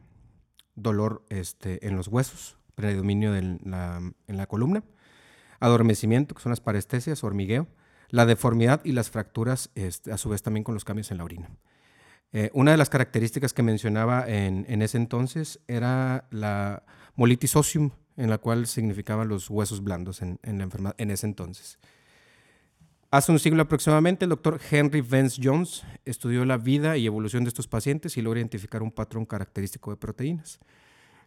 dolor 0.76 1.24
este, 1.30 1.86
en 1.88 1.96
los 1.96 2.08
huesos, 2.08 2.58
predominio 2.76 3.36
en 3.36 3.60
la 3.64 4.48
columna, 4.48 4.84
adormecimiento, 5.60 6.36
que 6.36 6.42
son 6.42 6.52
las 6.52 6.62
parestesias, 6.62 7.24
hormigueo, 7.24 7.68
la 8.10 8.26
deformidad 8.26 8.82
y 8.84 8.92
las 8.92 9.10
fracturas, 9.10 9.70
este, 9.76 10.12
a 10.12 10.18
su 10.18 10.30
vez 10.30 10.42
también 10.42 10.64
con 10.64 10.74
los 10.74 10.86
cambios 10.86 11.12
en 11.12 11.18
la 11.18 11.24
orina. 11.24 11.50
Eh, 12.32 12.52
una 12.54 12.72
de 12.72 12.78
las 12.78 12.90
características 12.90 13.54
que 13.54 13.64
mencionaba 13.64 14.26
en, 14.28 14.82
ese 14.82 14.98
entonces 14.98 15.60
era 15.68 16.28
la 16.30 16.84
molitis 17.16 17.56
osium, 17.56 17.92
en 18.18 18.30
la 18.30 18.38
cual 18.38 18.68
significaban 18.68 19.28
los 19.28 19.50
huesos 19.50 19.84
blandos 19.84 20.22
en, 20.22 20.40
la 20.44 20.64
enfermedad 20.64 20.96
en 20.98 21.12
ese 21.12 21.26
entonces. 21.26 21.80
Hace 23.12 23.32
un 23.32 23.40
siglo 23.40 23.64
aproximadamente, 23.64 24.26
el 24.26 24.30
doctor 24.30 24.60
Henry 24.70 25.02
Vance 25.02 25.42
Jones 25.44 25.84
estudió 26.06 26.46
la 26.46 26.58
vida 26.58 26.98
y 26.98 27.08
evolución 27.08 27.44
de 27.44 27.48
estos 27.48 27.68
pacientes 27.68 28.16
y 28.18 28.22
logró 28.22 28.40
identificar 28.40 28.84
un 28.84 28.92
patrón 28.92 29.26
característico 29.26 29.90
de 29.90 29.98
proteínas. 29.98 30.60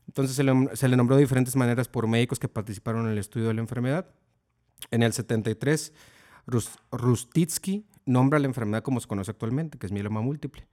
Entonces 0.07 0.37
se 0.37 0.89
le 0.89 0.97
nombró 0.97 1.17
de 1.17 1.23
diferentes 1.23 1.57
maneras 1.57 1.89
por 1.89 2.07
médicos 2.07 2.39
que 2.39 2.49
participaron 2.49 3.07
en 3.07 3.13
el 3.13 3.19
estudio 3.19 3.49
de 3.49 3.55
la 3.55 3.61
enfermedad. 3.61 4.07
En 4.91 5.03
el 5.03 5.13
73 5.13 5.93
Rustitsky 6.91 7.87
nombra 8.05 8.39
la 8.39 8.47
enfermedad 8.47 8.83
como 8.83 9.01
se 9.01 9.07
conoce 9.07 9.31
actualmente, 9.31 9.79
que 9.79 9.87
es 9.87 9.93
mieloma 9.93 10.21
múltiple. 10.21 10.67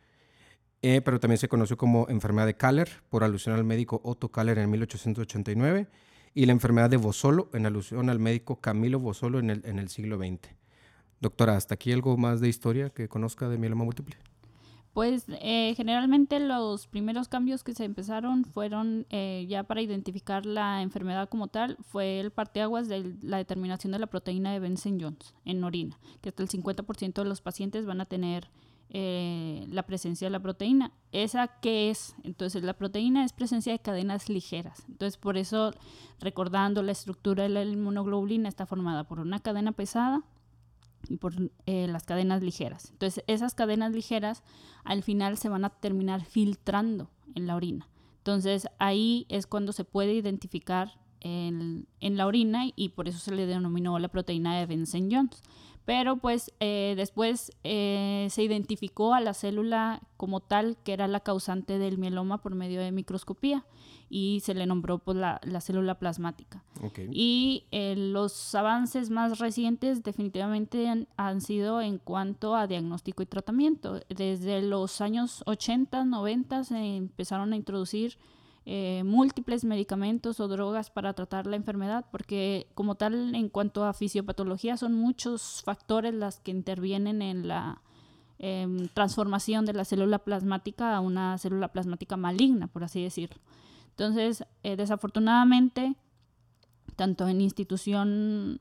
Eh, 0.82 1.02
pero 1.02 1.20
también 1.20 1.38
se 1.38 1.50
conoció 1.50 1.78
como 1.78 2.08
enfermedad 2.10 2.48
de 2.48 2.56
Kaller, 2.56 2.90
por 3.10 3.24
alusión 3.24 3.56
al 3.56 3.66
médico 3.66 4.00
Otto 4.04 4.30
Kaller 4.30 4.58
en 4.60 4.70
1889, 4.70 5.88
y 6.34 6.46
la 6.46 6.54
enfermedad 6.54 6.90
de 6.90 6.98
Bosolo, 6.98 7.50
en 7.54 7.66
alusión 7.66 8.10
al 8.10 8.20
médico 8.20 8.62
Camilo 8.62 9.00
Bosolo 9.00 9.40
en 9.40 9.50
el, 9.50 9.62
en 9.66 9.80
el 9.80 9.90
siglo 9.90 10.18
XX. 10.18 10.56
Doctora, 11.20 11.58
¿hasta 11.58 11.74
aquí 11.76 11.92
algo 11.92 12.16
más 12.18 12.40
de 12.40 12.48
historia 12.48 12.92
que 12.92 13.10
conozca 13.10 13.50
de 13.50 13.58
mieloma 13.58 13.84
múltiple? 13.84 14.16
Pues 14.94 15.26
eh, 15.28 15.74
generalmente 15.78 16.40
los 16.40 16.88
primeros 16.88 17.28
cambios 17.28 17.64
que 17.64 17.74
se 17.74 17.86
empezaron 17.86 18.44
fueron 18.44 19.06
eh, 19.10 19.46
ya 19.48 19.64
para 19.64 19.82
identificar 19.82 20.46
la 20.46 20.82
enfermedad 20.82 21.30
como 21.30 21.48
tal, 21.48 21.78
fue 21.82 22.20
el 22.20 22.32
parteaguas 22.32 22.88
de 22.88 23.16
la 23.22 23.38
determinación 23.38 23.92
de 23.92 24.00
la 24.00 24.08
proteína 24.08 24.52
de 24.52 24.60
Benson-Jones 24.60 25.36
en 25.46 25.64
orina, 25.64 26.00
que 26.22 26.30
hasta 26.30 26.44
el 26.44 26.50
50% 26.50 27.14
de 27.14 27.26
los 27.26 27.42
pacientes 27.42 27.86
van 27.86 28.02
a 28.02 28.06
tener 28.06 28.50
eh, 28.92 29.68
la 29.70 29.84
presencia 29.84 30.26
de 30.26 30.32
la 30.32 30.40
proteína. 30.40 30.92
¿Esa 31.12 31.48
qué 31.62 31.92
es? 31.92 32.16
Entonces 32.24 32.64
la 32.64 32.74
proteína 32.74 33.24
es 33.24 33.34
presencia 33.34 33.72
de 33.72 33.78
cadenas 33.78 34.30
ligeras. 34.30 34.84
Entonces 34.88 35.18
por 35.18 35.38
eso, 35.38 35.74
recordando 36.20 36.82
la 36.82 36.94
estructura 36.94 37.44
de 37.44 37.50
la 37.50 37.64
inmunoglobulina, 37.64 38.50
está 38.50 38.66
formada 38.66 39.04
por 39.04 39.20
una 39.20 39.40
cadena 39.40 39.74
pesada, 39.74 40.24
por 41.20 41.34
eh, 41.66 41.88
las 41.88 42.04
cadenas 42.04 42.42
ligeras. 42.44 42.90
Entonces, 42.92 43.24
esas 43.28 43.56
cadenas 43.56 43.94
ligeras 43.94 44.44
al 44.84 45.04
final 45.04 45.38
se 45.38 45.50
van 45.50 45.66
a 45.66 45.70
terminar 45.70 46.26
filtrando 46.26 47.10
en 47.36 47.48
la 47.48 47.56
orina. 47.56 47.88
Entonces, 48.18 48.68
ahí 48.80 49.26
es 49.30 49.48
cuando 49.48 49.72
se 49.72 49.86
puede 49.86 50.14
identificar 50.14 51.00
en, 51.22 51.88
en 52.00 52.18
la 52.18 52.28
orina 52.28 52.66
y 52.76 52.90
por 52.90 53.08
eso 53.08 53.20
se 53.20 53.34
le 53.34 53.46
denominó 53.46 53.98
la 54.00 54.08
proteína 54.08 54.58
de 54.58 54.66
Benson-Jones 54.66 55.42
pero 55.86 56.18
pues 56.18 56.52
eh, 56.60 56.94
después 56.96 57.52
eh, 57.64 58.28
se 58.30 58.44
identificó 58.44 59.14
a 59.14 59.22
la 59.22 59.34
célula 59.34 60.02
como 60.18 60.40
tal 60.40 60.78
que 60.84 60.94
era 60.94 61.08
la 61.08 61.20
causante 61.20 61.80
del 61.80 61.98
mieloma 61.98 62.42
por 62.42 62.56
medio 62.56 62.82
de 62.82 62.92
microscopía 62.92 63.66
y 64.10 64.42
se 64.44 64.56
le 64.56 64.66
nombró 64.66 64.98
pues, 65.00 65.18
la, 65.18 65.62
célula 65.62 66.00
plasmática. 66.00 66.64
Y 67.12 67.66
eh, 67.72 67.96
los 67.96 68.56
avances 68.56 69.10
más 69.10 69.40
recientes 69.40 70.04
definitivamente 70.04 71.08
han, 71.16 71.42
sido 71.42 71.82
en 71.82 72.00
cuanto 72.00 72.56
a 72.56 72.68
diagnóstico 72.68 73.22
y 73.22 73.28
tratamiento. 73.28 74.02
Desde 74.10 74.62
los 74.62 75.02
años 75.02 75.44
80, 75.46 76.06
90 76.06 76.64
se 76.64 76.98
empezaron 76.98 77.54
a 77.54 77.56
introducir 77.56 78.18
eh, 78.72 79.04
múltiples 79.04 79.66
medicamentos 79.66 80.40
o 80.40 80.48
drogas 80.48 80.92
para 80.92 81.14
tratar 81.14 81.48
la 81.48 81.56
enfermedad, 81.56 82.06
porque 82.12 82.68
como 82.76 82.94
tal, 82.94 83.34
en 83.34 83.50
cuanto 83.50 83.84
a 83.84 83.94
fisiopatología, 83.94 84.78
son 84.78 84.94
muchos 84.94 85.64
factores 85.66 86.14
las 86.14 86.40
que 86.40 86.52
intervienen 86.52 87.24
en 87.24 87.48
la 87.48 87.82
em, 88.38 88.88
transformación 88.90 89.66
de 89.66 89.74
la 89.74 89.86
célula 89.86 90.20
plasmática 90.20 90.96
a 90.96 91.00
una 91.00 91.36
célula 91.40 91.70
plasmática 91.70 92.16
maligna, 92.16 92.68
por 92.68 92.84
así 92.84 93.02
decirlo. 93.02 93.42
Entonces, 93.90 94.46
eh, 94.62 94.76
desafortunadamente, 94.76 95.96
tanto 96.96 97.28
en 97.28 97.42
institución, 97.42 98.60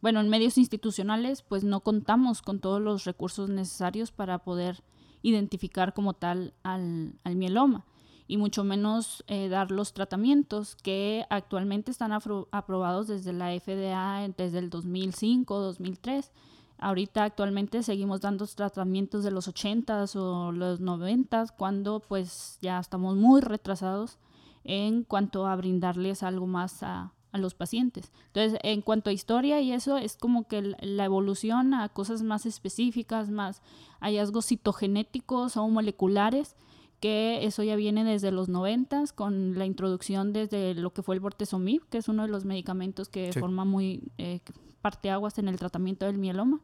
bueno, 0.00 0.20
en 0.20 0.28
medios 0.28 0.58
institucionales, 0.58 1.42
pues 1.42 1.62
no 1.62 1.78
contamos 1.80 2.42
con 2.42 2.58
todos 2.58 2.80
los 2.80 3.04
recursos 3.04 3.50
necesarios 3.50 4.10
para 4.10 4.38
poder 4.40 4.82
identificar 5.22 5.94
como 5.94 6.14
tal 6.14 6.54
al 6.64 7.12
mieloma 7.36 7.84
y 8.28 8.36
mucho 8.36 8.64
menos 8.64 9.24
eh, 9.28 9.48
dar 9.48 9.70
los 9.70 9.92
tratamientos 9.92 10.76
que 10.76 11.24
actualmente 11.30 11.90
están 11.90 12.12
aprobados 12.12 13.06
desde 13.06 13.32
la 13.32 13.58
FDA 13.58 14.28
desde 14.36 14.58
el 14.58 14.70
2005, 14.70 15.60
2003. 15.60 16.32
Ahorita 16.78 17.24
actualmente 17.24 17.82
seguimos 17.82 18.20
dando 18.20 18.46
tratamientos 18.46 19.24
de 19.24 19.30
los 19.30 19.48
80s 19.48 20.16
o 20.16 20.52
los 20.52 20.80
90s 20.80 21.52
cuando 21.56 22.00
pues 22.00 22.58
ya 22.60 22.78
estamos 22.78 23.16
muy 23.16 23.40
retrasados 23.40 24.18
en 24.64 25.04
cuanto 25.04 25.46
a 25.46 25.56
brindarles 25.56 26.22
algo 26.22 26.46
más 26.46 26.82
a, 26.82 27.12
a 27.32 27.38
los 27.38 27.54
pacientes. 27.54 28.12
Entonces, 28.26 28.58
en 28.62 28.82
cuanto 28.82 29.10
a 29.10 29.12
historia 29.12 29.60
y 29.60 29.72
eso, 29.72 29.96
es 29.96 30.16
como 30.16 30.48
que 30.48 30.74
la 30.80 31.04
evolución 31.04 31.72
a 31.72 31.88
cosas 31.88 32.22
más 32.22 32.44
específicas, 32.44 33.30
más 33.30 33.62
hallazgos 34.00 34.46
citogenéticos 34.46 35.56
o 35.56 35.68
moleculares, 35.68 36.56
que 37.00 37.44
eso 37.44 37.62
ya 37.62 37.76
viene 37.76 38.04
desde 38.04 38.30
los 38.32 38.48
90 38.48 39.04
con 39.14 39.58
la 39.58 39.66
introducción 39.66 40.32
desde 40.32 40.74
lo 40.74 40.92
que 40.92 41.02
fue 41.02 41.14
el 41.14 41.20
bortezomib, 41.20 41.82
que 41.90 41.98
es 41.98 42.08
uno 42.08 42.22
de 42.22 42.28
los 42.28 42.44
medicamentos 42.44 43.08
que 43.08 43.32
Sí. 43.32 43.38
forma 43.40 43.64
muy 43.64 44.02
eh, 44.18 44.40
parteaguas 44.80 45.38
en 45.38 45.48
el 45.48 45.58
tratamiento 45.58 46.06
del 46.06 46.18
mieloma, 46.18 46.60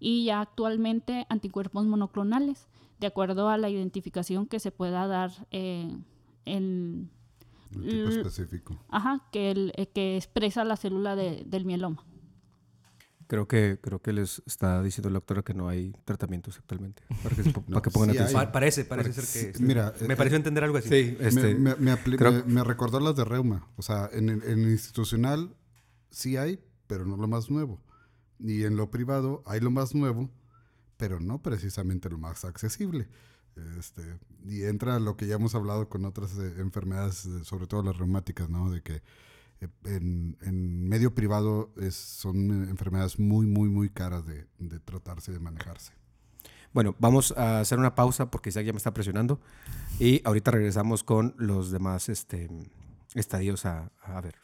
y 0.00 0.24
ya 0.24 0.40
actualmente 0.40 1.26
anticuerpos 1.28 1.84
monoclonales, 1.86 2.68
de 2.98 3.06
acuerdo 3.06 3.48
a 3.48 3.58
la 3.58 3.68
identificación 3.70 4.46
que 4.46 4.58
se 4.60 4.70
pueda 4.72 5.06
dar 5.06 5.30
eh, 5.50 5.88
en, 6.46 7.10
Un 7.74 7.82
tipo 7.88 8.08
específico. 8.08 8.78
ajá, 8.88 9.22
que, 9.32 9.50
el, 9.50 9.72
eh, 9.76 9.86
que 9.86 10.16
expresa 10.16 10.64
la 10.64 10.76
célula 10.76 11.14
de- 11.16 11.44
del 11.46 11.64
mieloma. 11.64 12.04
Creo 13.28 13.48
que, 13.48 13.78
creo 13.82 14.00
que 14.00 14.12
les 14.12 14.40
está 14.46 14.80
diciendo 14.82 15.10
la 15.10 15.14
doctora 15.14 15.42
que 15.42 15.52
no 15.52 15.68
hay 15.68 15.92
tratamientos 16.04 16.56
actualmente. 16.58 17.02
Para 17.22 17.34
que, 17.36 17.42
para 17.50 17.82
pongan 17.90 18.10
sí 18.12 18.18
atención. 18.18 18.40
Pa- 18.44 18.52
parece, 18.52 18.84
parece 18.84 19.12
ser 19.22 19.52
que... 19.54 19.58
Mira, 19.62 19.92
me 20.06 20.14
eh, 20.14 20.16
pareció 20.16 20.36
entender 20.36 20.62
algo 20.62 20.78
así. 20.78 20.88
Sí, 20.88 21.16
este, 21.20 21.54
me, 21.54 21.74
me- 21.74 21.76
me 21.76 21.92
apli- 21.92 22.16
creo- 22.16 22.32
me- 22.32 22.42
me 22.44 22.64
recordó 22.64 23.00
las 23.00 23.16
de 23.16 23.24
reuma. 23.24 23.68
O 23.76 23.82
sea, 23.82 24.08
en 24.12 24.28
el, 24.28 24.42
en 24.44 24.60
el 24.64 24.70
institucional 24.70 25.56
sí 26.10 26.36
hay, 26.36 26.60
pero 26.86 27.04
no 27.04 27.16
lo 27.16 27.26
más 27.26 27.50
nuevo. 27.50 27.80
Y 28.38 28.62
en 28.64 28.76
lo 28.76 28.90
privado 28.90 29.42
hay 29.46 29.58
lo 29.60 29.70
más 29.70 29.94
nuevo, 29.94 30.30
pero 30.96 31.18
no 31.20 31.42
precisamente 31.42 32.08
lo 32.08 32.18
más 32.18 32.44
accesible. 32.44 33.08
Este, 33.78 34.02
y 34.44 34.62
entra 34.64 35.00
lo 35.00 35.16
que 35.16 35.26
ya 35.26 35.34
hemos 35.36 35.54
hablado 35.54 35.88
con 35.88 36.04
otras 36.04 36.36
eh, 36.38 36.54
enfermedades, 36.58 37.24
eh, 37.26 37.42
sobre 37.44 37.66
todo 37.66 37.82
las 37.82 37.96
reumáticas, 37.96 38.50
¿no? 38.50 38.70
De 38.70 38.82
que 38.82 39.02
en, 39.84 40.36
en 40.42 40.88
medio 40.88 41.14
privado 41.14 41.72
es- 41.76 41.94
son 41.96 42.50
enfermedades 42.68 43.18
muy, 43.18 43.46
muy, 43.46 43.68
muy 43.68 43.88
caras 43.90 44.26
de, 44.26 44.46
de 44.58 44.78
tratarse 44.80 45.30
y 45.30 45.34
de 45.34 45.40
manejarse. 45.40 45.92
Bueno, 46.72 46.94
vamos 46.98 47.32
a 47.38 47.60
hacer 47.60 47.78
una 47.78 47.94
pausa 47.94 48.30
porque 48.30 48.50
Isaac 48.50 48.66
ya 48.66 48.72
me 48.72 48.76
está 48.78 48.92
presionando. 48.92 49.40
Y 49.98 50.20
ahorita 50.26 50.50
regresamos 50.50 51.04
con 51.04 51.34
los 51.38 51.70
demás 51.70 52.08
este, 52.10 52.48
estadios 53.14 53.64
a, 53.64 53.90
a 54.02 54.20
ver. 54.20 54.34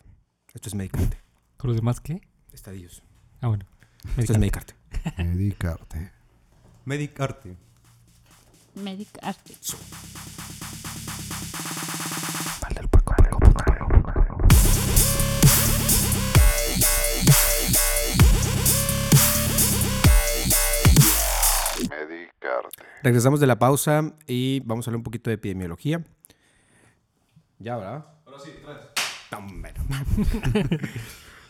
Esto 0.55 0.69
es 0.71 0.75
Medicarte. 0.75 1.19
¿Con 1.59 1.69
los 1.69 1.77
demás 1.77 2.01
qué? 2.01 2.21
Estadios. 2.53 3.03
Ah, 3.41 3.49
bueno. 3.49 3.67
Esto 4.17 4.33
es 4.33 4.39
Medicarte. 4.39 4.75
Medicarte. 5.19 6.11
Medicarte. 6.87 7.57
Medicarte. 8.75 9.55
Regresamos 23.03 23.41
de 23.41 23.47
la 23.47 23.59
pausa 23.59 24.15
y 24.27 24.61
vamos 24.61 24.87
a 24.87 24.91
hablar 24.91 24.99
un 24.99 25.03
poquito 25.05 25.31
de 25.31 25.35
epidemiología. 25.35 26.05
Ya, 27.59 27.77
¿verdad? 27.77 28.07
Ahora 28.27 28.39
sí, 28.39 28.51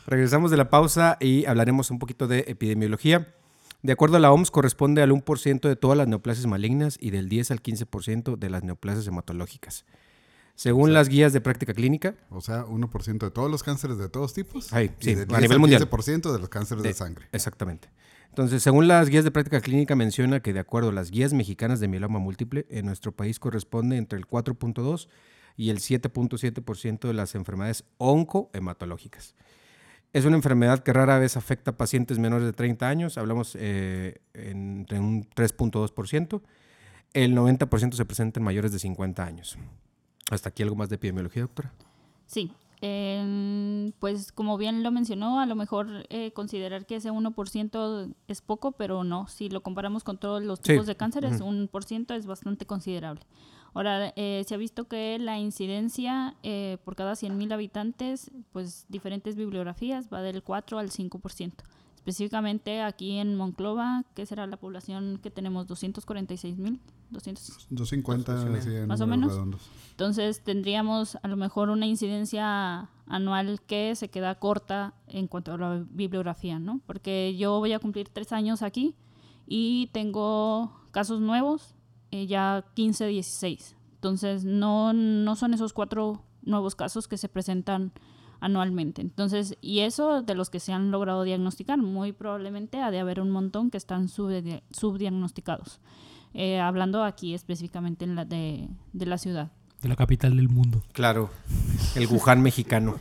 Regresamos 0.06 0.50
de 0.50 0.56
la 0.56 0.68
pausa 0.70 1.16
y 1.20 1.46
hablaremos 1.46 1.90
un 1.90 1.98
poquito 1.98 2.26
de 2.26 2.44
epidemiología. 2.48 3.34
De 3.82 3.92
acuerdo 3.92 4.16
a 4.16 4.20
la 4.20 4.30
OMS, 4.30 4.50
corresponde 4.50 5.02
al 5.02 5.10
1% 5.10 5.60
de 5.68 5.76
todas 5.76 5.98
las 5.98 6.06
neoplasias 6.06 6.46
malignas 6.46 6.96
y 7.00 7.10
del 7.10 7.28
10 7.28 7.50
al 7.50 7.62
15% 7.62 8.36
de 8.36 8.50
las 8.50 8.62
neoplasias 8.62 9.06
hematológicas. 9.06 9.84
Según 10.54 10.92
las 10.92 11.08
guías 11.08 11.32
de 11.32 11.40
práctica 11.40 11.72
clínica, 11.72 12.14
O 12.30 12.40
sea, 12.40 12.64
1% 12.66 13.18
de 13.18 13.30
todos 13.30 13.50
los 13.50 13.62
cánceres 13.62 13.98
de 13.98 14.08
todos 14.08 14.34
tipos. 14.34 14.72
Ay, 14.72 14.92
y 15.00 15.04
sí, 15.04 15.14
del 15.14 15.24
a 15.34 15.38
10 15.38 15.40
nivel 15.40 15.52
al 15.52 15.58
mundial. 15.60 15.90
15% 15.90 16.32
de 16.32 16.38
los 16.38 16.48
cánceres 16.48 16.82
de, 16.82 16.90
De- 16.90 16.94
sangre. 16.94 17.26
Exactamente. 17.32 17.88
Entonces, 18.32 18.62
según 18.62 18.88
las 18.88 19.10
guías 19.10 19.24
de 19.24 19.30
práctica 19.30 19.60
clínica, 19.60 19.94
menciona 19.94 20.40
que 20.40 20.54
de 20.54 20.60
acuerdo 20.60 20.88
a 20.88 20.92
las 20.92 21.10
guías 21.10 21.34
mexicanas 21.34 21.80
de 21.80 21.88
mieloma 21.88 22.18
múltiple, 22.18 22.64
en 22.70 22.86
nuestro 22.86 23.12
país 23.12 23.38
corresponde 23.38 23.98
entre 23.98 24.18
el 24.18 24.26
4.2 24.26 25.08
y 25.54 25.68
el 25.68 25.80
7.7% 25.80 27.08
de 27.08 27.12
las 27.12 27.34
enfermedades 27.34 27.84
oncohematológicas. 27.98 29.34
Es 30.14 30.24
una 30.24 30.36
enfermedad 30.36 30.78
que 30.78 30.94
rara 30.94 31.18
vez 31.18 31.36
afecta 31.36 31.72
a 31.72 31.76
pacientes 31.76 32.18
menores 32.18 32.46
de 32.46 32.54
30 32.54 32.88
años, 32.88 33.18
hablamos 33.18 33.54
eh, 33.60 34.22
entre 34.32 34.98
un 34.98 35.28
3.2%. 35.28 36.40
El 37.12 37.36
90% 37.36 37.92
se 37.92 38.04
presenta 38.06 38.40
en 38.40 38.44
mayores 38.44 38.72
de 38.72 38.78
50 38.78 39.22
años. 39.22 39.58
Hasta 40.30 40.48
aquí 40.48 40.62
algo 40.62 40.76
más 40.76 40.88
de 40.88 40.94
epidemiología, 40.94 41.42
doctora. 41.42 41.74
Sí, 42.26 42.50
em, 42.82 43.92
pues 44.00 44.32
como 44.32 44.58
bien 44.58 44.82
lo 44.82 44.90
mencionó, 44.90 45.40
a 45.40 45.46
lo 45.46 45.54
mejor 45.54 46.04
eh, 46.10 46.32
considerar 46.32 46.84
que 46.84 46.96
ese 46.96 47.10
1% 47.10 48.12
es 48.26 48.42
poco, 48.42 48.72
pero 48.72 49.04
no, 49.04 49.28
si 49.28 49.48
lo 49.48 49.62
comparamos 49.62 50.02
con 50.02 50.18
todos 50.18 50.42
los 50.42 50.58
Sí, 50.58 50.72
tipos 50.72 50.86
de 50.86 50.96
cánceres, 50.96 51.40
un 51.40 51.68
por 51.68 51.84
ciento 51.84 52.12
es 52.14 52.26
bastante 52.26 52.66
considerable. 52.66 53.22
Ahora, 53.72 54.12
eh, 54.16 54.44
se 54.46 54.54
ha 54.54 54.58
visto 54.58 54.86
que 54.88 55.18
la 55.18 55.38
incidencia 55.38 56.34
eh, 56.42 56.76
por 56.84 56.94
cada 56.96 57.12
100.000 57.12 57.52
habitantes, 57.52 58.30
pues 58.52 58.84
diferentes 58.88 59.36
bibliografías, 59.36 60.08
va 60.12 60.20
del 60.20 60.42
4 60.42 60.78
al 60.78 60.90
5%. 60.90 61.52
Específicamente 62.02 62.82
aquí 62.82 63.18
en 63.18 63.36
Monclova, 63.36 64.02
que 64.16 64.26
será 64.26 64.48
la 64.48 64.56
población 64.56 65.20
que 65.22 65.30
tenemos? 65.30 65.68
246.000, 65.68 66.80
200 67.10 67.68
250, 67.70 68.86
Más 68.88 69.00
o 69.00 69.06
menos. 69.06 69.30
redondos. 69.30 69.60
entonces 69.92 70.42
tendríamos 70.42 71.16
a 71.22 71.28
lo 71.28 71.36
mejor 71.36 71.70
una 71.70 71.86
incidencia 71.86 72.88
anual 73.06 73.60
que 73.60 73.94
se 73.94 74.08
queda 74.08 74.34
corta 74.34 74.94
en 75.06 75.28
cuanto 75.28 75.52
a 75.52 75.58
la 75.58 75.84
bibliografía, 75.90 76.58
¿no? 76.58 76.80
Porque 76.86 77.36
yo 77.36 77.60
voy 77.60 77.72
a 77.72 77.78
cumplir 77.78 78.08
tres 78.08 78.32
años 78.32 78.62
aquí 78.62 78.96
y 79.46 79.88
tengo 79.92 80.72
casos 80.90 81.20
nuevos, 81.20 81.76
eh, 82.10 82.26
ya 82.26 82.64
15, 82.74 83.06
16. 83.06 83.76
Entonces 83.94 84.44
no, 84.44 84.92
no 84.92 85.36
son 85.36 85.54
esos 85.54 85.72
cuatro 85.72 86.24
nuevos 86.42 86.74
casos 86.74 87.06
que 87.06 87.16
se 87.16 87.28
presentan 87.28 87.92
anualmente. 88.42 89.00
Entonces, 89.00 89.56
y 89.62 89.80
eso 89.80 90.20
de 90.22 90.34
los 90.34 90.50
que 90.50 90.60
se 90.60 90.72
han 90.72 90.90
logrado 90.90 91.22
diagnosticar, 91.22 91.78
muy 91.78 92.12
probablemente 92.12 92.80
ha 92.82 92.90
de 92.90 92.98
haber 93.00 93.20
un 93.20 93.30
montón 93.30 93.70
que 93.70 93.78
están 93.78 94.08
subdi- 94.08 94.62
subdiagnosticados. 94.70 95.80
Eh, 96.34 96.58
hablando 96.60 97.04
aquí 97.04 97.34
específicamente 97.34 98.04
en 98.04 98.14
la 98.16 98.24
de, 98.24 98.68
de 98.92 99.06
la 99.06 99.16
ciudad. 99.18 99.50
De 99.80 99.88
la 99.88 99.96
capital 99.96 100.36
del 100.36 100.48
mundo. 100.48 100.82
Claro, 100.92 101.30
el 101.96 102.06
Wuhan 102.06 102.40
mexicano. 102.42 102.96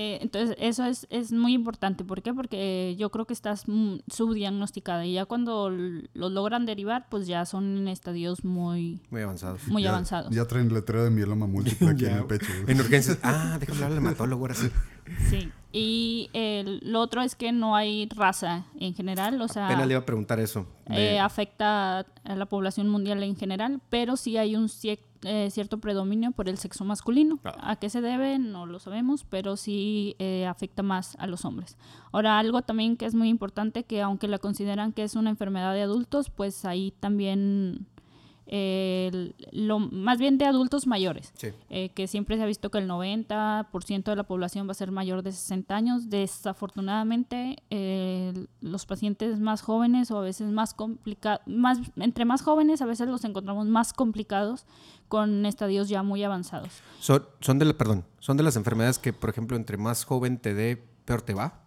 Eh, 0.00 0.18
entonces, 0.22 0.54
eso 0.60 0.84
es, 0.84 1.08
es 1.10 1.32
muy 1.32 1.54
importante. 1.54 2.04
¿Por 2.04 2.22
qué? 2.22 2.32
Porque 2.32 2.94
yo 2.96 3.10
creo 3.10 3.24
que 3.26 3.32
estás 3.32 3.64
mm, 3.66 3.96
subdiagnosticada 4.06 5.04
y 5.04 5.14
ya 5.14 5.24
cuando 5.24 5.70
lo 5.70 6.28
logran 6.28 6.66
derivar, 6.66 7.06
pues 7.10 7.26
ya 7.26 7.44
son 7.44 7.76
en 7.78 7.88
estadios 7.88 8.44
muy, 8.44 9.00
Muy 9.10 9.22
avanzados. 9.22 9.66
muy 9.66 9.82
Ya- 9.82 9.90
avanzados. 9.90 10.32
Ya 10.32 10.44
traen 10.46 10.72
letrero 10.72 11.02
de 11.02 11.10
mieloma 11.10 11.48
múltiple 11.48 11.88
aquí 11.90 12.04
en 12.06 12.16
el 12.18 12.24
pecho. 12.26 12.46
En 12.68 12.78
urgencias. 12.80 13.18
Ah, 13.24 13.56
déjame 13.58 13.78
hablar 13.82 13.92
al 13.92 13.98
hematólogo 13.98 14.42
ahora 14.42 14.54
sí. 14.54 14.68
Sí. 15.30 15.50
Y 15.72 16.30
el- 16.32 16.80
lo 16.84 17.00
otro 17.00 17.20
es 17.22 17.34
que 17.34 17.50
no 17.50 17.74
hay 17.74 18.08
raza 18.14 18.66
en 18.78 18.94
general, 18.94 19.40
o 19.42 19.48
sea, 19.48 19.66
Apenas 19.66 19.86
le 19.86 19.94
iba 19.94 20.00
a 20.02 20.06
preguntar 20.06 20.38
eso. 20.38 20.66
de- 20.86 21.14
eh, 21.16 21.18
afecta 21.20 22.06
a 22.24 22.34
la 22.36 22.46
población 22.46 22.88
mundial 22.88 23.22
en 23.22 23.34
general, 23.36 23.80
pero 23.90 24.16
sí 24.16 24.36
hay 24.36 24.54
un 24.54 24.68
cier- 24.68 25.00
eh, 25.22 25.48
cierto 25.50 25.78
predominio 25.78 26.30
por 26.32 26.48
el 26.48 26.58
sexo 26.58 26.84
masculino. 26.84 27.40
Ah. 27.44 27.72
¿A 27.72 27.76
qué 27.76 27.90
se 27.90 28.00
debe? 28.00 28.38
No 28.38 28.66
lo 28.66 28.78
sabemos, 28.78 29.24
pero 29.24 29.56
sí 29.56 30.16
eh, 30.18 30.46
afecta 30.46 30.82
más 30.82 31.16
a 31.18 31.26
los 31.26 31.44
hombres. 31.44 31.76
Ahora, 32.12 32.38
algo 32.38 32.62
también 32.62 32.96
que 32.96 33.06
es 33.06 33.14
muy 33.14 33.28
importante, 33.28 33.84
que 33.84 34.02
aunque 34.02 34.28
la 34.28 34.38
consideran 34.38 34.92
que 34.92 35.02
es 35.02 35.16
una 35.16 35.30
enfermedad 35.30 35.74
de 35.74 35.82
adultos, 35.82 36.30
pues 36.30 36.64
ahí 36.64 36.92
también, 37.00 37.86
eh, 38.50 39.32
lo, 39.52 39.78
más 39.78 40.18
bien 40.18 40.38
de 40.38 40.46
adultos 40.46 40.86
mayores 40.86 41.32
Sí. 41.36 41.48
eh, 41.68 41.90
que 41.90 42.06
siempre 42.08 42.36
se 42.38 42.42
ha 42.42 42.46
visto 42.46 42.70
que 42.70 42.78
el 42.78 42.88
90% 42.88 44.04
de 44.04 44.16
la 44.16 44.22
población 44.24 44.66
va 44.66 44.72
a 44.72 44.74
ser 44.74 44.90
mayor 44.90 45.22
de 45.22 45.32
60 45.32 45.76
años. 45.76 46.08
Desafortunadamente, 46.10 47.56
eh, 47.70 48.32
los 48.60 48.86
pacientes 48.86 49.38
más 49.38 49.62
jóvenes 49.62 50.10
o 50.10 50.18
a 50.18 50.22
veces 50.22 50.50
más 50.50 50.74
complicados, 50.74 51.40
más, 51.46 51.78
entre 51.96 52.24
más 52.24 52.42
jóvenes 52.42 52.82
a 52.82 52.86
veces 52.86 53.08
los 53.08 53.24
encontramos 53.24 53.66
más 53.66 53.92
complicados 53.92 54.64
con 55.08 55.46
estadios 55.46 55.88
ya 55.88 56.02
muy 56.02 56.22
avanzados. 56.24 56.70
Son, 57.00 57.24
son 57.40 57.58
de 57.58 57.64
la, 57.66 57.74
perdón, 57.74 58.04
son 58.18 58.36
de 58.36 58.42
las 58.42 58.56
enfermedades 58.56 58.98
que, 58.98 59.12
por 59.12 59.30
ejemplo, 59.30 59.56
entre 59.56 59.76
más 59.76 60.04
joven 60.04 60.38
te 60.38 60.54
dé, 60.54 60.82
peor 61.04 61.22
te 61.22 61.34
va. 61.34 61.62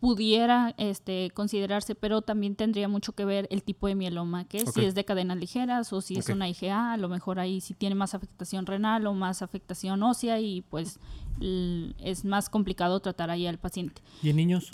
Pudiera 0.00 0.74
este, 0.78 1.30
considerarse, 1.34 1.94
pero 1.96 2.22
también 2.22 2.54
tendría 2.54 2.86
mucho 2.86 3.12
que 3.12 3.24
ver 3.24 3.48
el 3.50 3.64
tipo 3.64 3.88
de 3.88 3.96
mieloma, 3.96 4.44
que 4.44 4.62
Ok. 4.62 4.70
si 4.72 4.84
es 4.84 4.94
de 4.94 5.04
cadenas 5.04 5.38
ligeras 5.38 5.92
o 5.92 6.00
si 6.00 6.16
es 6.16 6.28
una 6.28 6.48
IgA, 6.48 6.92
a 6.92 6.96
lo 6.96 7.08
mejor 7.08 7.40
ahí 7.40 7.60
si 7.60 7.74
tiene 7.74 7.96
más 7.96 8.14
afectación 8.14 8.64
renal 8.66 9.06
o 9.08 9.14
más 9.14 9.42
afectación 9.42 10.02
ósea 10.04 10.38
y 10.40 10.62
pues 10.62 11.00
es 11.40 12.24
más 12.24 12.48
complicado 12.48 13.00
tratar 13.00 13.30
ahí 13.30 13.46
al 13.46 13.58
paciente. 13.58 14.00
¿Y 14.22 14.30
en 14.30 14.36
niños? 14.36 14.70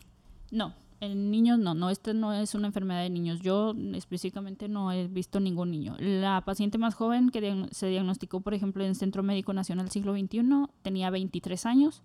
No, 0.51 0.75
en 1.01 1.31
niños 1.31 1.59
no, 1.59 1.75
no, 1.75 1.91
esta 1.91 2.13
no 2.13 2.33
es 2.33 2.55
una 2.55 2.67
enfermedad 2.67 3.03
de 3.03 3.11
niños. 3.11 3.41
Yo 3.41 3.75
específicamente 3.95 4.69
no 4.69 4.93
he 4.93 5.09
visto 5.09 5.41
ningún 5.41 5.71
niño. 5.71 5.97
La 5.99 6.43
paciente 6.45 6.79
más 6.79 6.95
joven 6.95 7.31
que 7.31 7.67
se 7.71 7.89
diagnosticó, 7.89 8.41
por 8.41 8.55
ejemplo, 8.55 8.83
en 8.83 8.91
el 8.91 8.97
Centro 8.97 9.23
Médico 9.23 9.53
Nacional 9.53 9.91
Siglo 9.91 10.15
XXI 10.15 10.43
tenía 10.83 11.11
23 11.11 11.67
años 11.67 12.03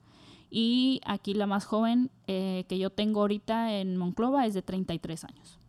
y 0.49 1.01
aquí 1.05 1.33
la 1.33 1.45
más 1.47 1.65
joven 1.65 2.09
eh, 2.27 2.65
que 2.67 2.77
yo 2.79 2.89
tengo 2.89 3.21
ahorita 3.21 3.73
en 3.79 3.97
Monclova 3.97 4.45
es 4.45 4.53
de 4.53 4.61
33 4.61 5.23
años. 5.25 5.59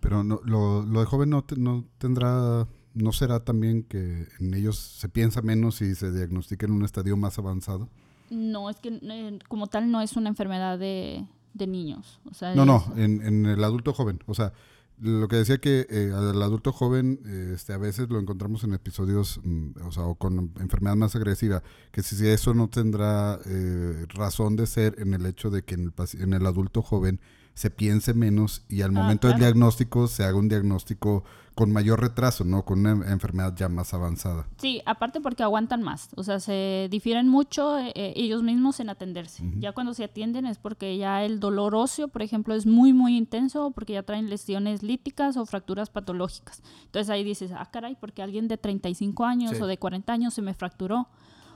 Pero 0.00 0.22
no, 0.22 0.40
lo, 0.44 0.82
lo 0.82 1.00
de 1.00 1.06
joven 1.06 1.30
no, 1.30 1.42
te- 1.44 1.56
no 1.56 1.84
tendrá 1.98 2.66
¿no 2.94 3.12
será 3.12 3.40
también 3.44 3.82
que 3.82 4.26
en 4.40 4.54
ellos 4.54 4.78
se 4.78 5.08
piensa 5.08 5.42
menos 5.42 5.82
y 5.82 5.94
se 5.94 6.10
diagnostica 6.12 6.64
en 6.66 6.72
un 6.72 6.84
estadio 6.84 7.16
más 7.16 7.38
avanzado? 7.38 7.88
No, 8.30 8.70
es 8.70 8.76
que 8.80 8.98
eh, 9.02 9.38
como 9.48 9.66
tal 9.66 9.90
no 9.90 10.00
es 10.00 10.16
una 10.16 10.28
enfermedad 10.30 10.78
de, 10.78 11.26
de 11.54 11.66
niños. 11.66 12.20
O 12.30 12.34
sea, 12.34 12.54
No, 12.54 12.64
no, 12.64 12.84
en, 12.96 13.20
en 13.22 13.46
el 13.46 13.62
adulto 13.64 13.92
joven. 13.92 14.20
O 14.26 14.34
sea, 14.34 14.52
lo 14.98 15.28
que 15.28 15.36
decía 15.36 15.58
que 15.58 15.86
eh, 15.90 16.12
al 16.14 16.40
adulto 16.42 16.72
joven 16.72 17.20
eh, 17.26 17.52
este, 17.54 17.72
a 17.72 17.78
veces 17.78 18.08
lo 18.08 18.18
encontramos 18.18 18.64
en 18.64 18.72
episodios, 18.72 19.40
mm, 19.42 19.82
o 19.84 19.92
sea, 19.92 20.04
o 20.04 20.14
con 20.14 20.52
enfermedad 20.58 20.96
más 20.96 21.14
agresiva, 21.16 21.62
que 21.92 22.02
si, 22.02 22.26
eso 22.26 22.54
no 22.54 22.68
tendrá 22.68 23.38
eh, 23.44 24.06
razón 24.08 24.56
de 24.56 24.66
ser 24.66 24.94
en 24.98 25.14
el 25.14 25.26
hecho 25.26 25.50
de 25.50 25.62
que 25.62 25.74
en 25.74 25.92
el, 25.96 26.20
en 26.20 26.32
el 26.32 26.46
adulto 26.46 26.82
joven 26.82 27.20
se 27.56 27.70
piense 27.70 28.12
menos 28.12 28.62
y 28.68 28.82
al 28.82 28.90
Ah, 28.90 29.00
momento 29.00 29.28
del 29.28 29.38
diagnóstico 29.38 30.06
se 30.08 30.24
haga 30.24 30.36
un 30.36 30.46
diagnóstico 30.48 31.24
con 31.54 31.72
mayor 31.72 32.00
retraso, 32.02 32.44
¿no? 32.44 32.66
Con 32.66 32.80
una 32.86 33.10
enfermedad 33.10 33.54
ya 33.56 33.70
más 33.70 33.94
avanzada. 33.94 34.46
Sí, 34.58 34.82
aparte 34.84 35.22
porque 35.22 35.42
aguantan 35.42 35.82
más, 35.82 36.10
o 36.14 36.22
sea, 36.22 36.38
se 36.38 36.86
difieren 36.90 37.28
mucho 37.30 37.78
eh, 37.78 37.92
eh, 37.94 38.12
ellos 38.14 38.42
mismos 38.42 38.78
en 38.78 38.90
atenderse. 38.90 39.42
Ya 39.58 39.72
cuando 39.72 39.94
se 39.94 40.04
atienden 40.04 40.44
es 40.44 40.58
porque 40.58 40.98
ya 40.98 41.24
el 41.24 41.40
dolor 41.40 41.74
óseo, 41.74 42.08
por 42.08 42.20
ejemplo, 42.20 42.54
es 42.54 42.66
muy, 42.66 42.92
muy 42.92 43.16
intenso, 43.16 43.70
porque 43.70 43.94
ya 43.94 44.02
traen 44.02 44.28
lesiones 44.28 44.82
líticas 44.82 45.38
o 45.38 45.46
fracturas 45.46 45.88
patológicas. 45.88 46.62
Entonces 46.84 47.08
ahí 47.08 47.24
dices, 47.24 47.52
ah, 47.56 47.70
caray, 47.72 47.96
porque 47.98 48.20
alguien 48.22 48.48
de 48.48 48.58
35 48.58 49.24
años 49.24 49.56
Sí. 49.56 49.62
o 49.62 49.66
de 49.66 49.78
40 49.78 50.12
años 50.12 50.34
se 50.34 50.42
me 50.42 50.52
fracturó 50.52 51.08